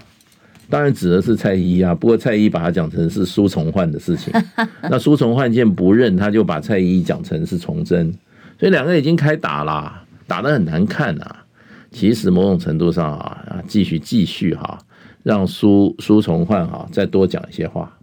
[0.69, 1.93] 当然指的是蔡依啊。
[1.93, 4.33] 不过蔡依把他讲成是苏崇焕的事情，
[4.89, 8.13] 那苏崇焕见不认，他就把蔡依讲成是崇祯，
[8.59, 11.43] 所以两个已经开打了，打得很难看啊。
[11.91, 14.79] 其实某种程度上啊，啊，继续继续哈。
[15.21, 17.93] 让苏苏崇焕哈再多讲一些话，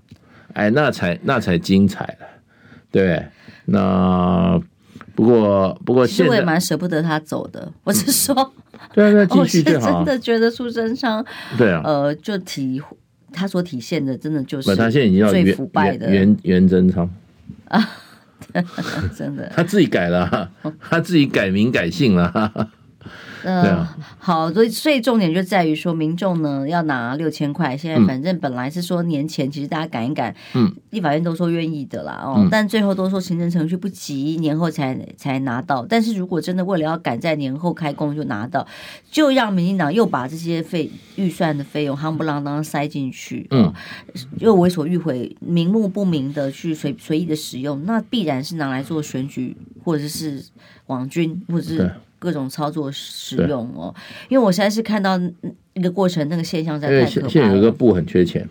[0.52, 2.26] 哎，那才那才精彩了，
[2.92, 3.24] 对，
[3.64, 4.60] 那
[5.14, 7.72] 不过不过现在，我也蛮舍不得他走的。
[7.84, 8.52] 我是说，
[8.96, 9.86] 对对， 继续就好。
[9.86, 11.24] 我是真的觉得苏贞昌，
[11.56, 12.82] 对啊，呃，就体
[13.32, 16.10] 他所体现的，真的就是他现在已经要最腐败的。
[16.10, 17.08] 袁袁贞昌
[17.68, 17.86] 啊，
[19.14, 22.70] 真的，他自己改了，他自己改名改姓了。
[23.46, 35.86] 嗯、呃，好，所以所以重点就在于说，民众呢要拿六千块，现在反正本来是说年前，其实大家赶一赶，嗯，立法院都说愿意的啦，哦，嗯、但最后都说行政程序不急，年后才才拿到。
[35.88, 38.66] 但是如果真的为了要赶在年后开工就拿到，
[39.10, 43.72] 就让民进党又把这些费预算的费用夯不啷当塞进去，嗯，
[44.40, 50.44] 又为所欲为，名目不明的去随随意的使用，那必然是拿来做选举，或者是
[50.86, 51.92] 网军，或者是。
[52.18, 53.94] 各种操作使用哦，
[54.28, 55.20] 因为我实在是看到
[55.74, 57.28] 一个过程，那个现象在太可怕了。
[57.28, 58.48] 现在有一个部很缺钱，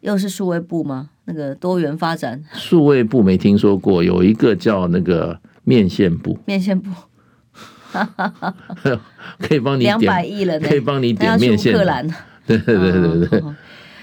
[0.00, 1.10] 又是数位部吗？
[1.24, 2.42] 那个多元发展？
[2.54, 6.90] 数位部没听说过，有一个叫那个面线部，面线部，
[9.38, 11.72] 可以帮你两百亿了，可以帮你点面线。
[12.44, 13.42] 对对对对对，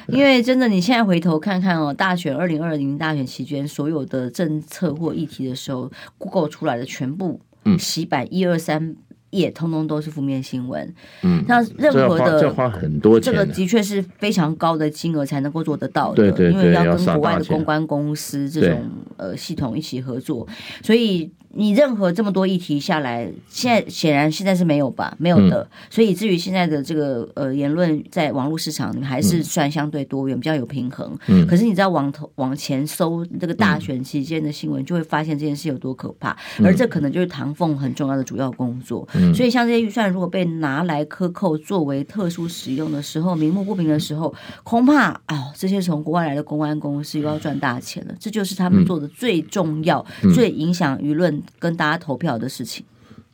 [0.08, 7.41] 因为真的，你现在回头看看哦，大选二零二零大选期间所有的政策或议题的时候，Google 出来的全部。
[7.76, 8.96] 嗯，洗版一二三
[9.32, 10.94] 页，通通都是负面新闻。
[11.24, 16.16] 嗯，那任何的这花很多钱，这个的确是非常高的金额才能够做得到的。
[16.16, 20.48] 对对对，因为要跟国外的公关公司这种呃系统一起合作，
[20.84, 21.32] 所以。
[21.56, 25.16] 你任何这么多议题下来，现在显然现在是没有吧？
[25.18, 31.18] 没有的，嗯、所以至于现在的这个呃言论，在网络市场里面还是算相对多元，嗯、比较有平衡。
[31.28, 36.38] 嗯，可是你知道往头往前搜这个大选期间的新闻，就会发现这件事有多可怕。
[36.60, 39.08] 嗯、而这可能就是唐凤很重要的主要工作。
[39.16, 44.32] 嗯，所以像这些预算如果被拿来克扣作为特殊使用的时候，名目不明的时候，
[44.64, 48.14] 恐怕啊、哦，这些从国外来的公安公司又要赚大钱了。
[48.20, 51.38] 这就是他们做的最重要、嗯、最影响舆论。
[51.58, 52.86] 跟大家投票的事情，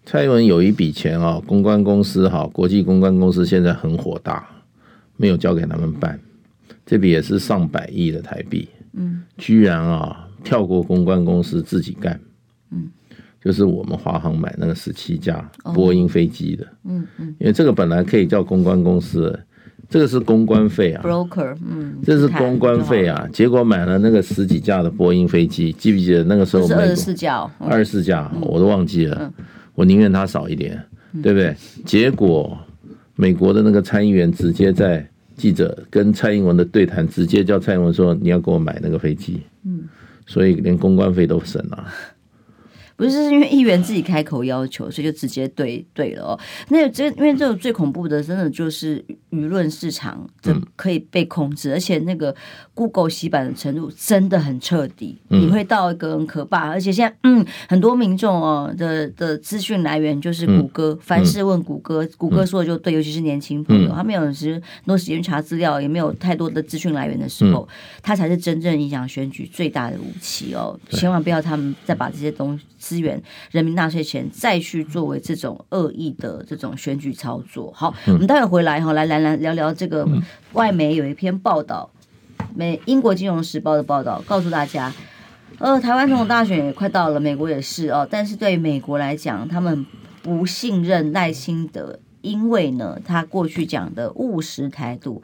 [0.06, 4.48] 蔡英文有一笔钱啊，公关公司哈，国际公关公司现在很火大，
[5.18, 6.20] 没有交给他们办，
[6.86, 12.20] 这笔也是上百亿的台币，嗯，居然啊跳过公关公司自己干，
[12.72, 12.90] 嗯，
[13.44, 19.40] 就是我们华航买那个十七架波音飞机的，嗯嗯，因为这个本来可以叫公关公司。
[19.96, 23.26] 这个是公关费啊，broker，嗯，这是公关费啊。
[23.32, 26.68] 结果买了那个十几架的波音飞机，记不记得那个时候？
[26.76, 29.32] 二十四架，二十四架，我都忘记了。
[29.74, 30.78] 我宁愿它少一点，
[31.24, 31.56] 对不对？
[31.86, 32.58] 结果
[33.16, 39.84] 美国的那个参议员直接在记者跟蔡英文的对谈，直接叫蔡英文说：“你要给我买那个飞机。”嗯，
[40.26, 41.88] 所以连公关费都省了。
[42.98, 46.40] 不是，是因为议员自己开口要求，所以就直接对对了哦。
[46.70, 52.34] 那这因为这种最恐怖的，真的就是舆论市场，这可以被控制，嗯、而且那个
[52.74, 56.70] Google 洗版的程度真的很彻底，嗯、你会到一个很可怕。
[56.70, 70.80] 而且现在，嗯，很多民众哦的的资讯来源就是谷歌，嗯、凡事问谷歌，谷歌说的就对，尤其是年轻朋友，嗯、他没有时很多时间查资料，也没有太多的资讯来源的时候，嗯、他才是真正影响选举最大的武器哦。
[70.92, 72.64] 千万不要他们再把这些东西。
[72.86, 73.20] 资源
[73.50, 77.72] 人民纳税钱再去作为这种恶意的这种选举操作。
[77.74, 80.08] 好，嗯、我们待会回来哈，来来来聊聊这个
[80.54, 81.90] 外媒有一篇报道，
[82.54, 84.94] 美英国金融时报的报道告诉大家，
[85.58, 89.84] 呃，台湾总统大选也快到了，美国也是哦，但是对于美国来讲，他们
[90.22, 95.24] 不信任赖清德，因为呢，他过去讲的务实态度。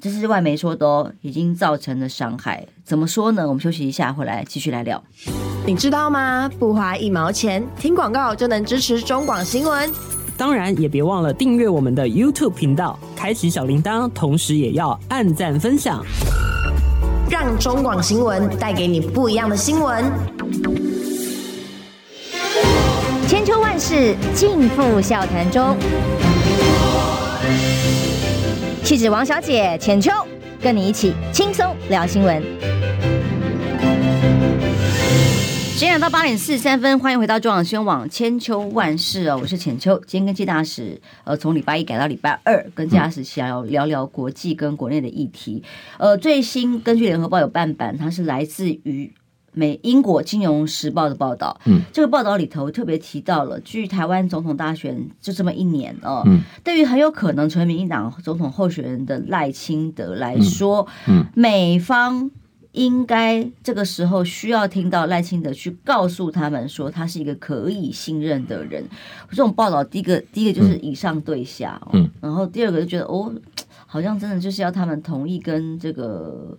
[0.00, 2.66] 这是外媒说的哦，已经造成了伤害。
[2.84, 3.46] 怎么说呢？
[3.46, 5.02] 我们休息一下，回来继续来聊。
[5.66, 6.50] 你知道吗？
[6.58, 9.90] 不花一毛钱，听广告就能支持中广新闻。
[10.38, 16.02] 当然，也别忘了订阅我们的 YouTube 频道，开启小铃铛，同时也要按赞分享，
[17.30, 20.04] 让中广新闻带给你不一样的新闻。
[23.28, 25.76] 千秋万世尽付笑谈中。
[28.90, 30.10] 气质王小姐浅秋，
[30.60, 32.42] 跟你一起轻松聊新闻。
[35.76, 39.96] 现在到八点四十三分，欢迎回到中广新闻网千秋万事哦，我是浅秋。
[40.08, 45.62] 今天跟季大使，呃，从礼拜一改到礼拜二，跟季大使想要聊聊国际跟国内的议题。
[45.96, 49.08] 呃，最新根据联合报有半版，它是来自于
[49.52, 51.60] 美英国金融时报的报道。
[51.64, 62.30] 嗯，这个报道里头特别提到了，距台湾总统大选就这么一年哦，嗯，对于很有可能成为民进党总统候选人的赖清德来说，嗯，美方。
[62.72, 68.84] 应该这个时候需要听到赖清德去告诉他们说他是一个可以信任的人。
[69.28, 73.34] 这种报道，第一个第一个就是以上对下，嗯，然后第二个就觉得哦，
[73.86, 76.56] 好像真的就是要他们同意跟这个，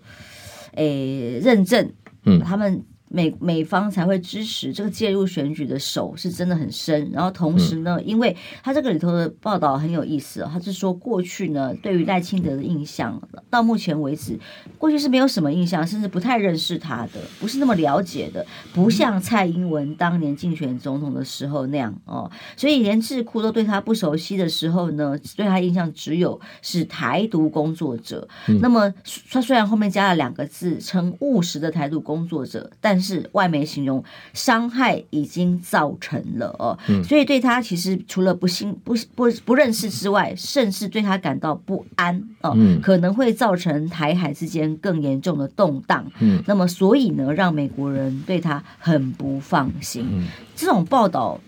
[0.73, 1.89] 诶认证，
[2.25, 2.85] 嗯，他们。
[3.11, 14.39] 美美方才会支持这个介入选举的手是真的很深，然后同时呢，因为他这个里头的报道很有意思哦，他是说过去呢，对于赖清德的印象到目前为止，
[14.77, 28.27] 过去是没有什么印象，甚至不太认识他的，不是那么了解的，不像蔡英文当年竞选总统的时候那样哦，所以连智库都对他不熟悉的时候呢，对他印象只有是台独工作者。
[28.61, 28.93] 那么
[29.29, 46.05] 他虽然后面加了两个字，称务实的台独工作者，但是外媒形容伤害已经造成了哦，嗯、所以对他其实除了不信不不不认识之外，甚至对他感到不安哦，嗯、可能会造成台海之间更严重的动荡。
[46.19, 50.07] 嗯，那么所以呢，让美国人对他很不放心。
[50.11, 51.39] 嗯、这种报道，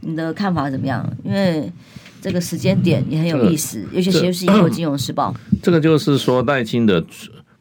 [0.00, 1.08] 你的看法怎么样？
[1.24, 1.72] 因为
[2.20, 5.34] 这个时间点也很有意思，尤其是英国金融时报。
[5.62, 7.04] 这个就是说，赖清德。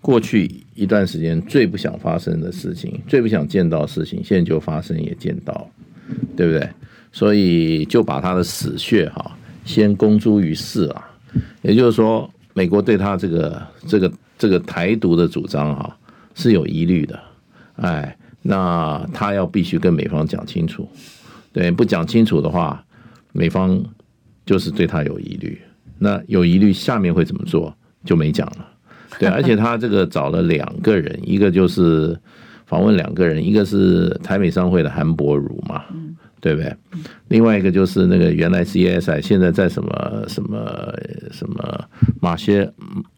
[0.01, 5.69] 过去一段时间最不想发生的事情，最不想见到的事情，现在就发生也见到，
[6.35, 6.69] 对不对？
[7.11, 9.35] 所以就把他的死穴哈
[9.65, 11.09] 先公诸于世啊。
[11.61, 15.97] 也就是说，美国对他这个这个这个台独的主张哈
[16.35, 17.19] 是有疑虑的，
[17.75, 20.87] 哎，那他要必须跟美方讲清楚，
[21.51, 22.83] 对，不讲清楚的话，
[23.33, 23.83] 美方
[24.45, 25.59] 就是对他有疑虑。
[25.97, 27.75] 那有疑虑，下面会怎么做
[28.05, 28.67] 就没讲了。
[29.20, 32.18] 对，而且他这个找了两个人，一个就是
[32.66, 35.84] 访问两个人，一个是台美商会的韩伯儒嘛，
[36.41, 36.76] 对不对？
[37.30, 40.93] 另外一个就是那个原来 CSI 现在在什么什么
[41.32, 41.84] 什么
[42.20, 42.70] 马歇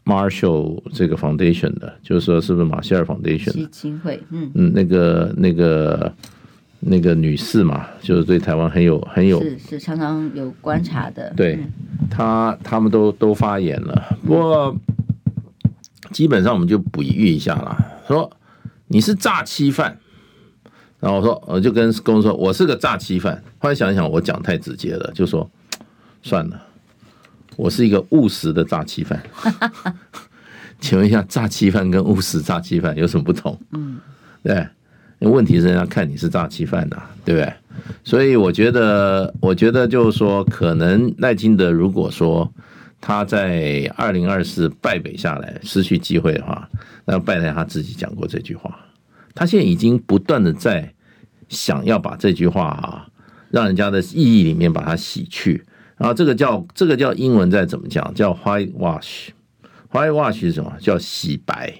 [0.04, 4.20] Marshall 这个 Foundation 的，就是说是不是马歇尔 Foundation 基金会？
[4.30, 6.12] 嗯嗯，那个那个
[6.78, 11.58] 那个女士嘛，就是对台湾很有很有是是常常有观察的，对，
[12.08, 14.76] 他他们都都发言了，不过。
[16.12, 17.76] 基本上我们就比喻一下啦，
[18.08, 18.30] 说
[18.88, 19.96] 你是诈欺犯，
[20.98, 23.42] 然后我说我就跟公司说我是个诈欺犯。
[23.58, 25.48] 后来想一想，我讲太直接了，就说
[26.22, 26.60] 算了，
[27.56, 29.22] 我是一个务实的诈欺犯。
[30.80, 33.56] 请问一下，诈欺犯跟务实诈欺犯有什么不同？
[33.72, 34.00] 嗯，
[34.42, 34.66] 对，
[35.20, 37.52] 问题是人家看你是诈欺犯呐，对不对？
[38.02, 42.52] 所以我觉得，我觉得就是说，可能赖清德如果说。
[43.00, 46.68] 他在二零二四败北下来，失去机会的话，
[47.04, 48.78] 那败在他自己讲过这句话。
[49.34, 50.92] 他现在已经不断的在
[51.48, 53.06] 想要把这句话啊，
[53.50, 55.64] 让人家的意义里面把它洗去。
[55.96, 59.28] 然后这个叫这个叫英文再怎么讲，叫 white wash。
[59.92, 60.72] white wash 是什么？
[60.80, 61.74] 叫洗白。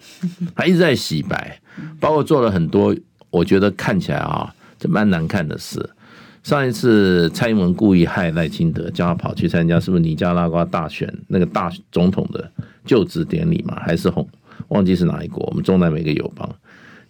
[0.55, 1.61] 他一直在洗白，
[1.99, 2.95] 包括做了很多
[3.31, 5.89] 我觉得看起来啊，这蛮难看的事。
[6.43, 12.51] 上一次蔡英文故意害赖清德，叫他跑去参加是不是尼加拉瓜大选那个大总统的
[12.85, 13.79] 就职典礼嘛？
[13.81, 14.27] 还是红
[14.69, 15.45] 忘记是哪一国？
[15.51, 16.49] 我们中南美一个友邦，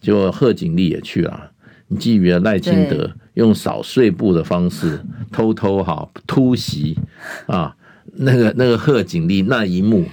[0.01, 1.51] 结果贺锦丽也去了。
[1.87, 5.01] 你基于赖清德用扫碎步的方式
[5.31, 6.99] 偷偷哈突袭
[7.47, 7.76] 啊，
[8.14, 10.05] 那个那个贺锦丽那一幕，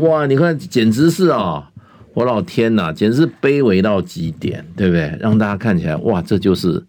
[0.00, 0.26] 哇！
[0.26, 1.70] 你看简直是啊，
[2.14, 5.16] 我老天呐，简直是卑微到极点，对不对？
[5.20, 6.84] 让大家看起来哇，这就是。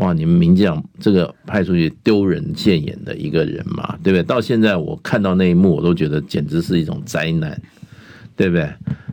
[0.00, 0.12] 哇！
[0.12, 4.22] 你们名将这个派出去丢人现眼的一个人嘛，对不对？
[4.22, 7.60] 到现在我看到那一幕，我都觉得简直是一种灾难，
[8.34, 8.68] 对不对？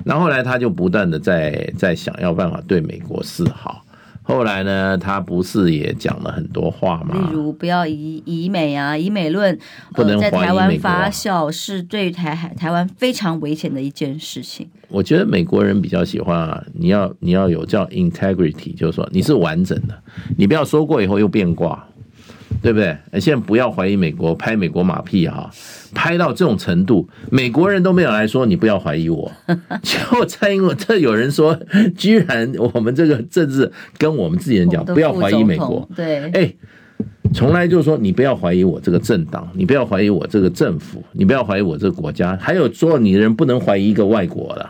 [0.05, 3.83] 然后来他就不断的在在想要办法对美国示好。
[4.27, 7.15] 后来呢，他不是也讲了很多话吗？
[7.15, 9.57] 例如不要以以美啊，以美论
[9.93, 14.67] 不能在台湾发酵，是对台海台湾非常危险的一件事情。
[14.89, 19.97] 我觉得美国人比较喜欢啊，你要你要有叫 integrity，就是说你是完整的，
[20.37, 21.87] 你不要说过以后又变卦。
[22.61, 22.97] 对不对？
[23.19, 25.49] 现在不要怀疑美国，拍美国马屁哈，
[25.93, 29.31] 拍到这种程度，美国人都没有来说，你不要怀疑我。
[29.83, 31.57] 就蔡英文，这有人说，
[31.95, 35.87] 居然我们这个政治跟我们自己人讲，不要怀疑美国。
[35.95, 36.53] 对，哎，
[37.33, 44.69] 从来就是说，你不要怀疑我这个政党，你不要怀疑我这个政府，你不要怀疑我这个国家，还有做你的人不能怀疑一个外国了。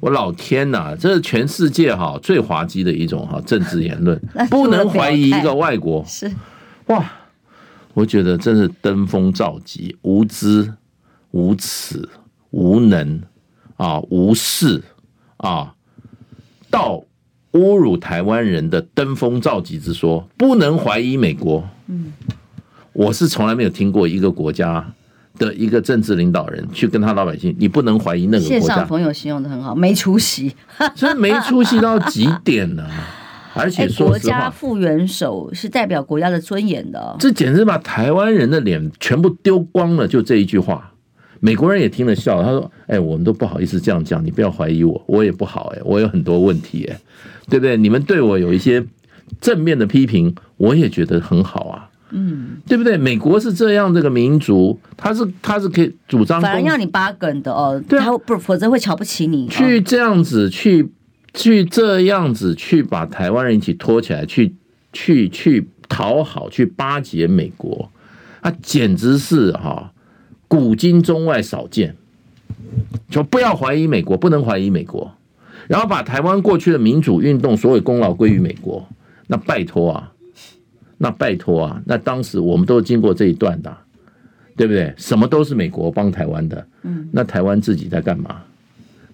[0.00, 4.20] 我老天呐，这是全世界哈最滑稽的一种哈政治言论，
[4.50, 6.04] 不能怀疑一个外国。
[6.04, 6.28] 是
[6.86, 7.12] 哇，
[7.94, 10.72] 我觉得真是登峰造极，无知、
[11.30, 12.08] 无耻、
[12.50, 13.22] 无能
[13.76, 14.82] 啊，无视
[15.36, 15.74] 啊，
[16.70, 17.04] 到
[17.52, 21.68] 侮辱台湾人的登峰造极之说，不能怀疑美国。
[21.86, 22.12] 嗯，
[22.92, 24.92] 我是从来没有听过一个国家。
[25.38, 28.66] 的一个政治领导人去跟他老百姓，你不能怀疑那个国家。
[28.66, 30.54] 线上朋友形容的很好，没出息，
[30.94, 32.90] 所以没出息到极点呢、啊。
[33.54, 40.06] 而且说实话，国家副元首是代表国家的尊严的，这简直把台湾人的脸全部丢光了。
[40.08, 40.92] 就这一句话，
[41.40, 46.98] 美国人也听了笑，他说：“哎，我们都不好意思这样讲，你不要怀疑我，我也不好哎，我有很多问题哎，
[47.48, 47.76] 对不对？
[47.76, 48.84] 你们对我有一些
[49.40, 52.98] 正面的批评，我也觉得很好啊。”嗯，对不对？
[52.98, 59.48] 美国是这样这个民族，他是他是可以主张，反而要你八梗的哦，对、啊，他不否则会瞧不起你。
[59.48, 60.90] 去这样子去
[61.34, 64.54] 去这样子去把台湾人一起拖起来，去
[64.92, 67.90] 去去讨好，去巴结美国，
[68.40, 69.92] 啊，简直是哈
[70.48, 71.96] 古今中外少见。
[73.10, 75.12] 就不要怀疑美国，不能怀疑美国，
[75.68, 78.88] 然后把台湾过去的民主运动所有功劳归于美国，
[79.26, 80.12] 那拜托啊。
[80.98, 83.76] 那拜托啊，那当时我们都经过这一段的，
[84.56, 84.94] 对不对？
[84.96, 88.40] 什么都是美国帮台湾的，嗯，那台湾自己在干嘛？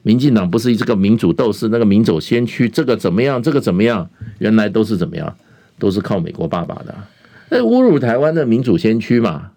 [0.09, 3.43] 民进党不是这个民主斗士，那个民主先驱，这个怎么样？
[3.43, 4.09] 这个怎么样？
[4.39, 5.37] 原来都是怎么样？
[5.79, 6.95] 都是靠美国爸爸的，
[7.51, 9.51] 那侮辱台湾的民主先驱嘛，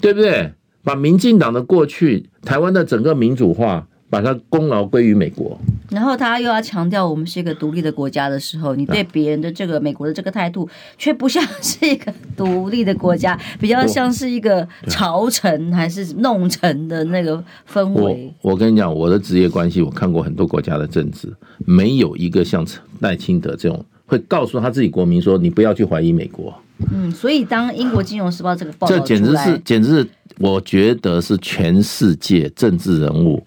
[0.00, 0.54] 对不对？
[0.82, 3.86] 把民进党的过去，台湾的整个民主化。
[4.12, 5.58] 把它功劳归于美国，
[5.88, 18.30] 然后他又要强调我们是一个独立的国家的时候，你对别人的这个美国的这个态度，却不像是一个独立的国家，比较像是一个朝臣还是弄臣的那个氛围。
[18.42, 21.32] 我我跟你讲，我的职业关系，我看过很多国家的政治，
[21.64, 22.66] 没有一个像
[23.00, 26.54] 赖清德这种会告诉他自己国民说，你不要去怀疑美国。
[26.92, 30.08] 嗯，所以当英国金融时报这个报道，这简直是简直是，
[30.38, 33.42] 我觉得是全世界政治人物。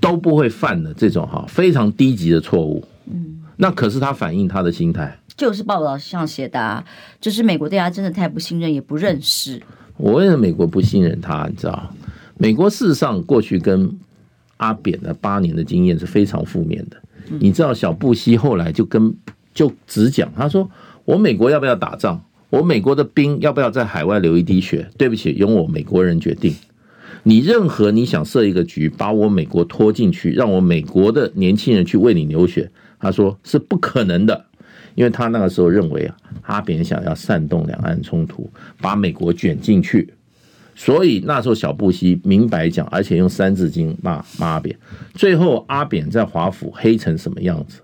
[0.00, 6.84] 都不会犯的这种哈非常低级的错误，嗯，那可是他反映他的心态，就是报道上写的，啊，
[7.20, 9.62] 就是美国对他真的太不信任，也不认识。
[9.96, 11.46] 我为什么美国不信任他？
[11.48, 11.94] 你知道，
[12.36, 13.90] 美国事实上过去跟
[14.56, 16.96] 阿扁的八年的经验是非常负面的。
[17.38, 19.14] 你知道，小布希后来就跟
[19.54, 20.68] 就只讲，他说
[21.06, 22.20] ：“我美国要不要打仗？
[22.50, 24.88] 我美国的兵要不要在海外流一滴血？
[24.98, 26.54] 对不起，由我美国人决定。”
[27.26, 32.70] 你任何你想设一个局，把我美国拖进去，让我美国的年轻人去为你流血，
[33.00, 34.44] 他说是不可能的，
[34.94, 40.12] 因为他那个时候认为啊，阿扁想要煽动两岸冲突，把美国卷进去，
[40.74, 44.78] 所以那时候小布希明白讲，而且用三字经骂骂阿扁，
[45.14, 47.80] 最后阿扁在华府黑成什么样子，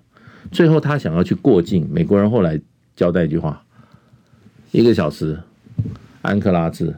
[0.53, 2.61] 最后他想要去过境，美国人后来
[2.95, 3.65] 交代一句话，
[4.71, 5.41] 一个小时，
[6.21, 6.95] 安克拉治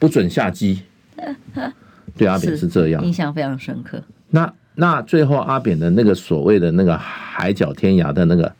[0.00, 0.80] 不准下机。
[2.16, 4.00] 对阿扁是这样，印象非常深刻。
[4.30, 8.52] 那那最后阿扁的那个所谓的那个海角天涯的那个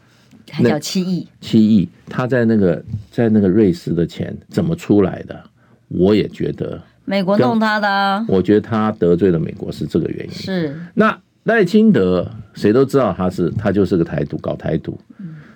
[0.51, 5.41] 海角七亿七亿，他在那个在那个瑞士的钱怎么出来的？
[5.89, 8.25] 我也觉得美国弄他的。
[8.29, 10.33] 我觉得他得罪了美国是这个原因。
[10.33, 14.99] 是那赖清德，谁都知道他是他就是个台独搞台独。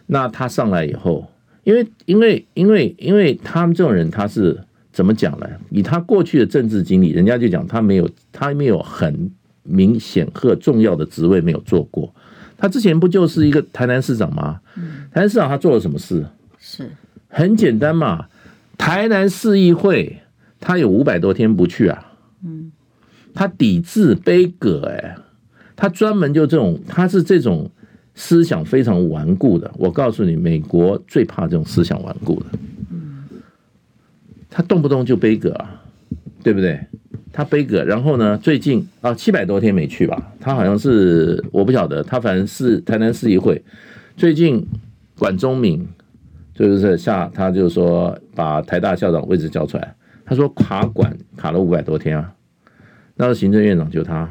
[0.06, 1.26] 那他上来以后，
[1.64, 4.56] 因为因为因为因为他们这种人，他是。
[4.98, 5.48] 怎么讲呢？
[5.70, 9.30] 以他过去的政治经历，人家就讲他没有，他没有很
[9.62, 12.12] 明显和重要的职位没有做过。
[12.56, 14.60] 他之前不就是一个台南市长吗？
[15.12, 16.26] 台南市长他做了什么事？
[16.58, 16.90] 是
[17.28, 18.26] 很简单嘛。
[18.76, 20.18] 台南市议会
[20.58, 22.12] 他有五百多天不去啊。
[22.44, 22.72] 嗯，
[23.32, 25.14] 他抵制杯葛，哎，
[25.76, 27.70] 他专门就这种，他是这种
[28.16, 29.70] 思想非常顽固的。
[29.78, 32.46] 我告诉你，美国最怕这种思想顽固的。
[34.58, 35.80] 他动不动就背葛啊，
[36.42, 36.80] 对不对？
[37.32, 38.36] 他背葛，然后呢？
[38.38, 40.32] 最近啊，七百多天没去吧？
[40.40, 43.62] 他好像是我不晓得，他反正是台南市议会。
[44.16, 44.66] 最近
[45.16, 45.86] 管中闵
[46.52, 49.94] 就是下，他就说把台大校长位置交出来。
[50.26, 52.34] 他说卡管卡了五百多天啊，
[53.14, 54.28] 那个行政院长就他，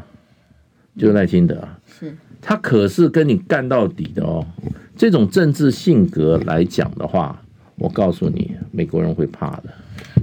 [0.97, 1.80] 就赖清德啊。
[1.86, 4.45] 是，他可是跟你干到底的哦。
[4.97, 7.41] 这种政治性格来讲的话，
[7.75, 9.69] 我告诉你，美国人会怕的。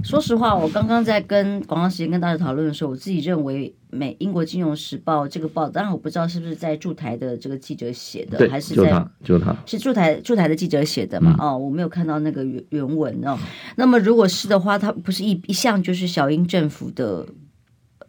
[0.03, 11.35] 说实话，我刚刚在跟广告时间跟大家讨论的时候，我自己认为美英国金融时报这个报，当然我不知道是不是在驻台的这个记者写的，还是在就他，就他是驻台驻台的记者写的嘛？
[11.39, 13.37] 嗯、哦，我没有看到那个原原文哦。
[13.77, 17.25] 那么如果是的话，他不是一一向就是小英政府的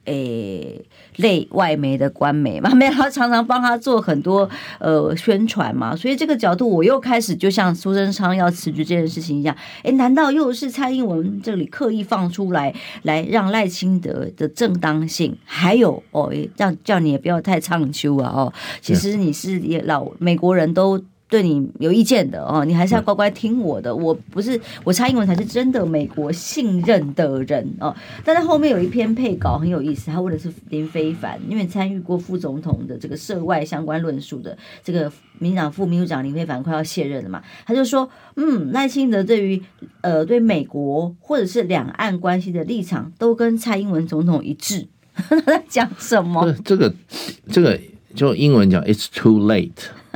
[0.06, 0.84] 诶
[1.16, 4.48] 类外媒的官媒嘛， 没有，他常常帮他做很多
[4.78, 15.36] 呃宣传嘛，所以这个角度我又开始就像苏贞昌要辞职这件事情一样，哎，难道又是蔡英文这里刻意放出来，来让赖清德的正当性？
[15.44, 21.02] 还有哦，让叫你也不要太唱秋啊哦，其实你是也老美国人都。
[21.28, 23.94] 对你有意见的哦，你还是要乖乖听我的。
[23.94, 27.94] 我不是我蔡英文才是真的美国信任的人哦。
[28.24, 39.60] 但是后面有一篇配稿很有意思，他问的是林非凡，因为参与过副总统的这个涉外相关论述的这个民进党副秘书长林非凡快要卸任了嘛，他就说，嗯，赖清德对于
[40.02, 44.86] 呃对美国或者是两岸关系的立场都跟蔡英文总统一致。
[45.16, 46.54] 他在讲什么？
[46.62, 46.94] 这个
[47.50, 47.80] 这个
[48.14, 49.72] 就英文讲，It's too late。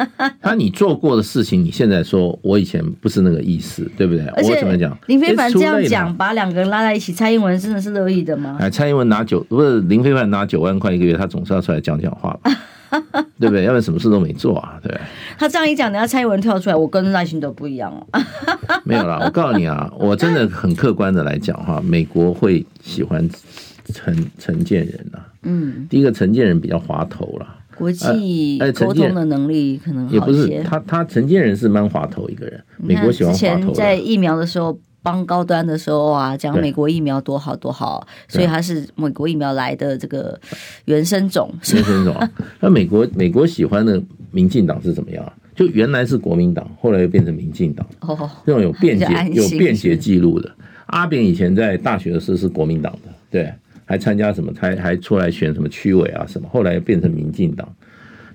[0.42, 4.24] 那你做过的事情，你现在说我以前不是那个意思，对不对？
[4.36, 4.96] 我怎么讲？
[5.06, 8.56] 林非凡这样讲，把两个人拉在一起，蔡英文真的是乐意的吗？
[8.60, 12.50] 哎，蔡英文拿九不是林非凡拿九万块一个月，他总是要出来讲讲话吧，
[13.38, 13.64] 对不对？
[13.64, 14.92] 要不然什么事都没做啊，对。
[15.38, 18.20] 他这样一讲，等下蔡英文跳出来，我跟赖清德不一样哦。
[18.84, 23.28] 没有啦，我告诉你啊，我真的很客观的来讲哈，美国会喜欢
[23.92, 25.26] 陈陈建仁啊。
[25.42, 27.46] 嗯，第一个陈建仁比较滑头了。
[27.80, 30.06] 国际沟通的能力可能。
[30.10, 32.62] 也不是他，他承建人是蛮滑头一个人。
[32.76, 33.38] 美国喜欢滑头。
[33.38, 40.38] 之前在疫苗的时候帮高端的时候啊，讲美国疫苗多好多好，所以他是美国疫苗来的这个
[40.84, 41.50] 原生种。
[41.72, 42.14] 原生种。
[42.60, 45.32] 那美国美国喜欢的民进党是怎么样啊？
[45.56, 47.86] 就原来是国民党，后来又变成民进党。
[48.00, 50.50] 哦，这种有便捷有便捷记录的。
[50.86, 53.52] 阿扁以前在大学的时候是国民党的，对。
[53.90, 54.52] 还参加什么？
[54.56, 56.24] 还还出来选什么区委啊？
[56.28, 56.48] 什么？
[56.48, 57.68] 后来变成民进党。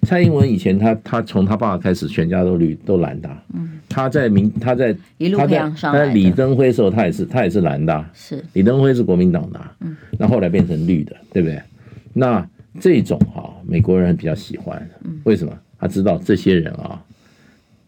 [0.01, 3.29] 蔡英文以前他他从他爸爸开始，全家都绿都蓝的。
[3.53, 5.99] 嗯，他在民他在一路培养上来。
[5.99, 8.05] 他在李登辉的时候，他也是他也是蓝的。
[8.13, 9.61] 是李登辉是国民党的。
[9.79, 11.61] 嗯，那后来变成绿的，对不对？
[12.11, 12.45] 那
[12.81, 14.85] 这种哈，美国人比较喜欢。
[15.23, 15.57] 为什么？
[15.79, 17.01] 他知道这些人啊，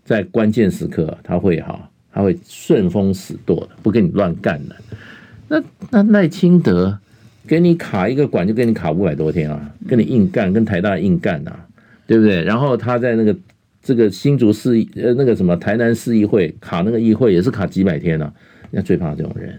[0.05, 1.77] 在关键时刻他会哈，
[2.13, 4.75] 他会顺风使舵的，不跟你乱干的。
[5.49, 5.61] 那
[5.91, 6.97] 那赖清德。
[7.47, 11.65] 给你卡一个管就给你卡五百多天啊，跟你硬干，跟台大硬干呐、啊，
[12.05, 12.43] 对不对？
[12.43, 13.35] 然后他在那个
[13.81, 18.31] 这个新竹市呃那个什么台南市议会卡那个议会也是卡几百天啊，
[18.71, 19.57] 人家最怕这种人。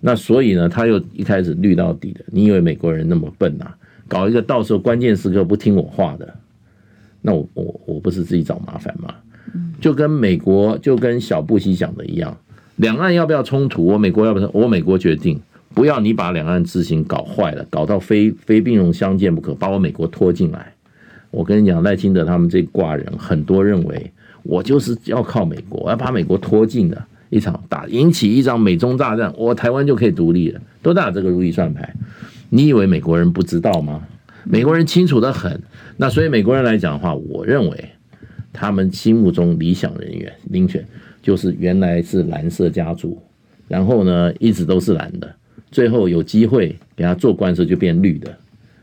[0.00, 2.20] 那所以呢，他又一开始绿到底的。
[2.26, 3.76] 你以为美国人那么笨呐、啊？
[4.08, 6.34] 搞一个到时候关键时刻不听我话的，
[7.20, 9.14] 那我我我不是自己找麻烦吗？
[9.80, 12.36] 就跟美国就跟小布希讲的一样，
[12.76, 13.84] 两岸要不要冲突？
[13.84, 14.50] 我美国要不要？
[14.52, 15.40] 我美国决定。
[15.74, 20.72] 不要你把两岸之行搞坏了，搞到非非兵戎相见不可，把我美国拖进来。
[21.30, 24.10] 我跟你讲，赖清德他们这挂人很多认为，
[24.42, 31.88] 我就是要靠美国，要把美国拖进的一场打，引起一场美中大战，我台湾就可以独立了，都打这个如意算盘。
[32.48, 34.02] 你以为美国人不知道吗？
[34.42, 35.62] 美国人清楚得很。
[35.98, 37.90] 那所以美国人来讲的话，我认为
[38.52, 40.84] 他们心目中理想人员林权
[41.22, 43.22] 就是原来是蓝色家族，
[43.68, 45.32] 然后呢一直都是蓝的。
[45.70, 48.34] 最后有机会给他做官时候就变绿的，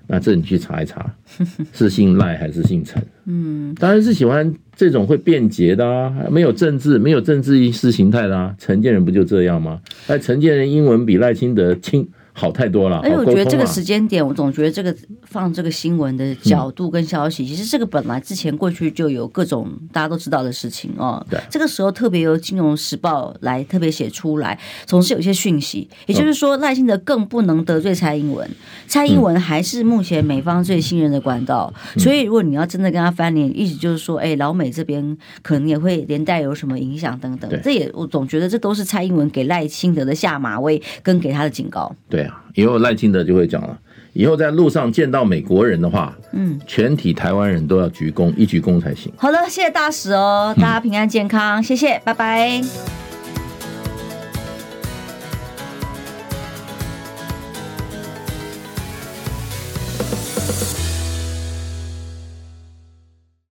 [0.07, 1.13] 那这你去查一查，
[1.73, 3.01] 是姓赖还是姓陈？
[3.25, 8.55] 嗯，当然是喜欢这种会便捷的啊，没有政治、没有政治意识形态的啊。
[8.57, 9.81] 陈建仁不就这样吗？
[10.07, 12.07] 哎，陈建仁英文比赖清德轻。
[12.39, 21.25] 好太多了，而且我觉得这个时间点，我总觉得这个放这个新闻的角度跟消息，其实这个本来之前过去就有各种大家都知道的事情哦。
[21.31, 28.47] 对，这个时候特别由《金融时报》来特别写出来，总是有一些讯息，也就是说赖清德更不能得罪蔡英文，
[28.85, 37.49] 蔡英文还是目前美方最信任的管道，所以如果你要真的跟他翻脸，意思就是说，哎，老美这边可能也会连带有什么影响等等。
[37.63, 41.91] 这也我总觉得这都是蔡英文给赖清德的下马威跟给他的警告。
[42.07, 42.26] 对。
[42.55, 43.77] 以后赖清德就会讲了，
[44.13, 49.11] 以后在路上见到美国人的话，嗯，全体台湾人都要鞠躬，一鞠躬才行。
[49.17, 52.61] 好的，谢谢大使哦，大家平安健康，嗯、谢谢，拜拜。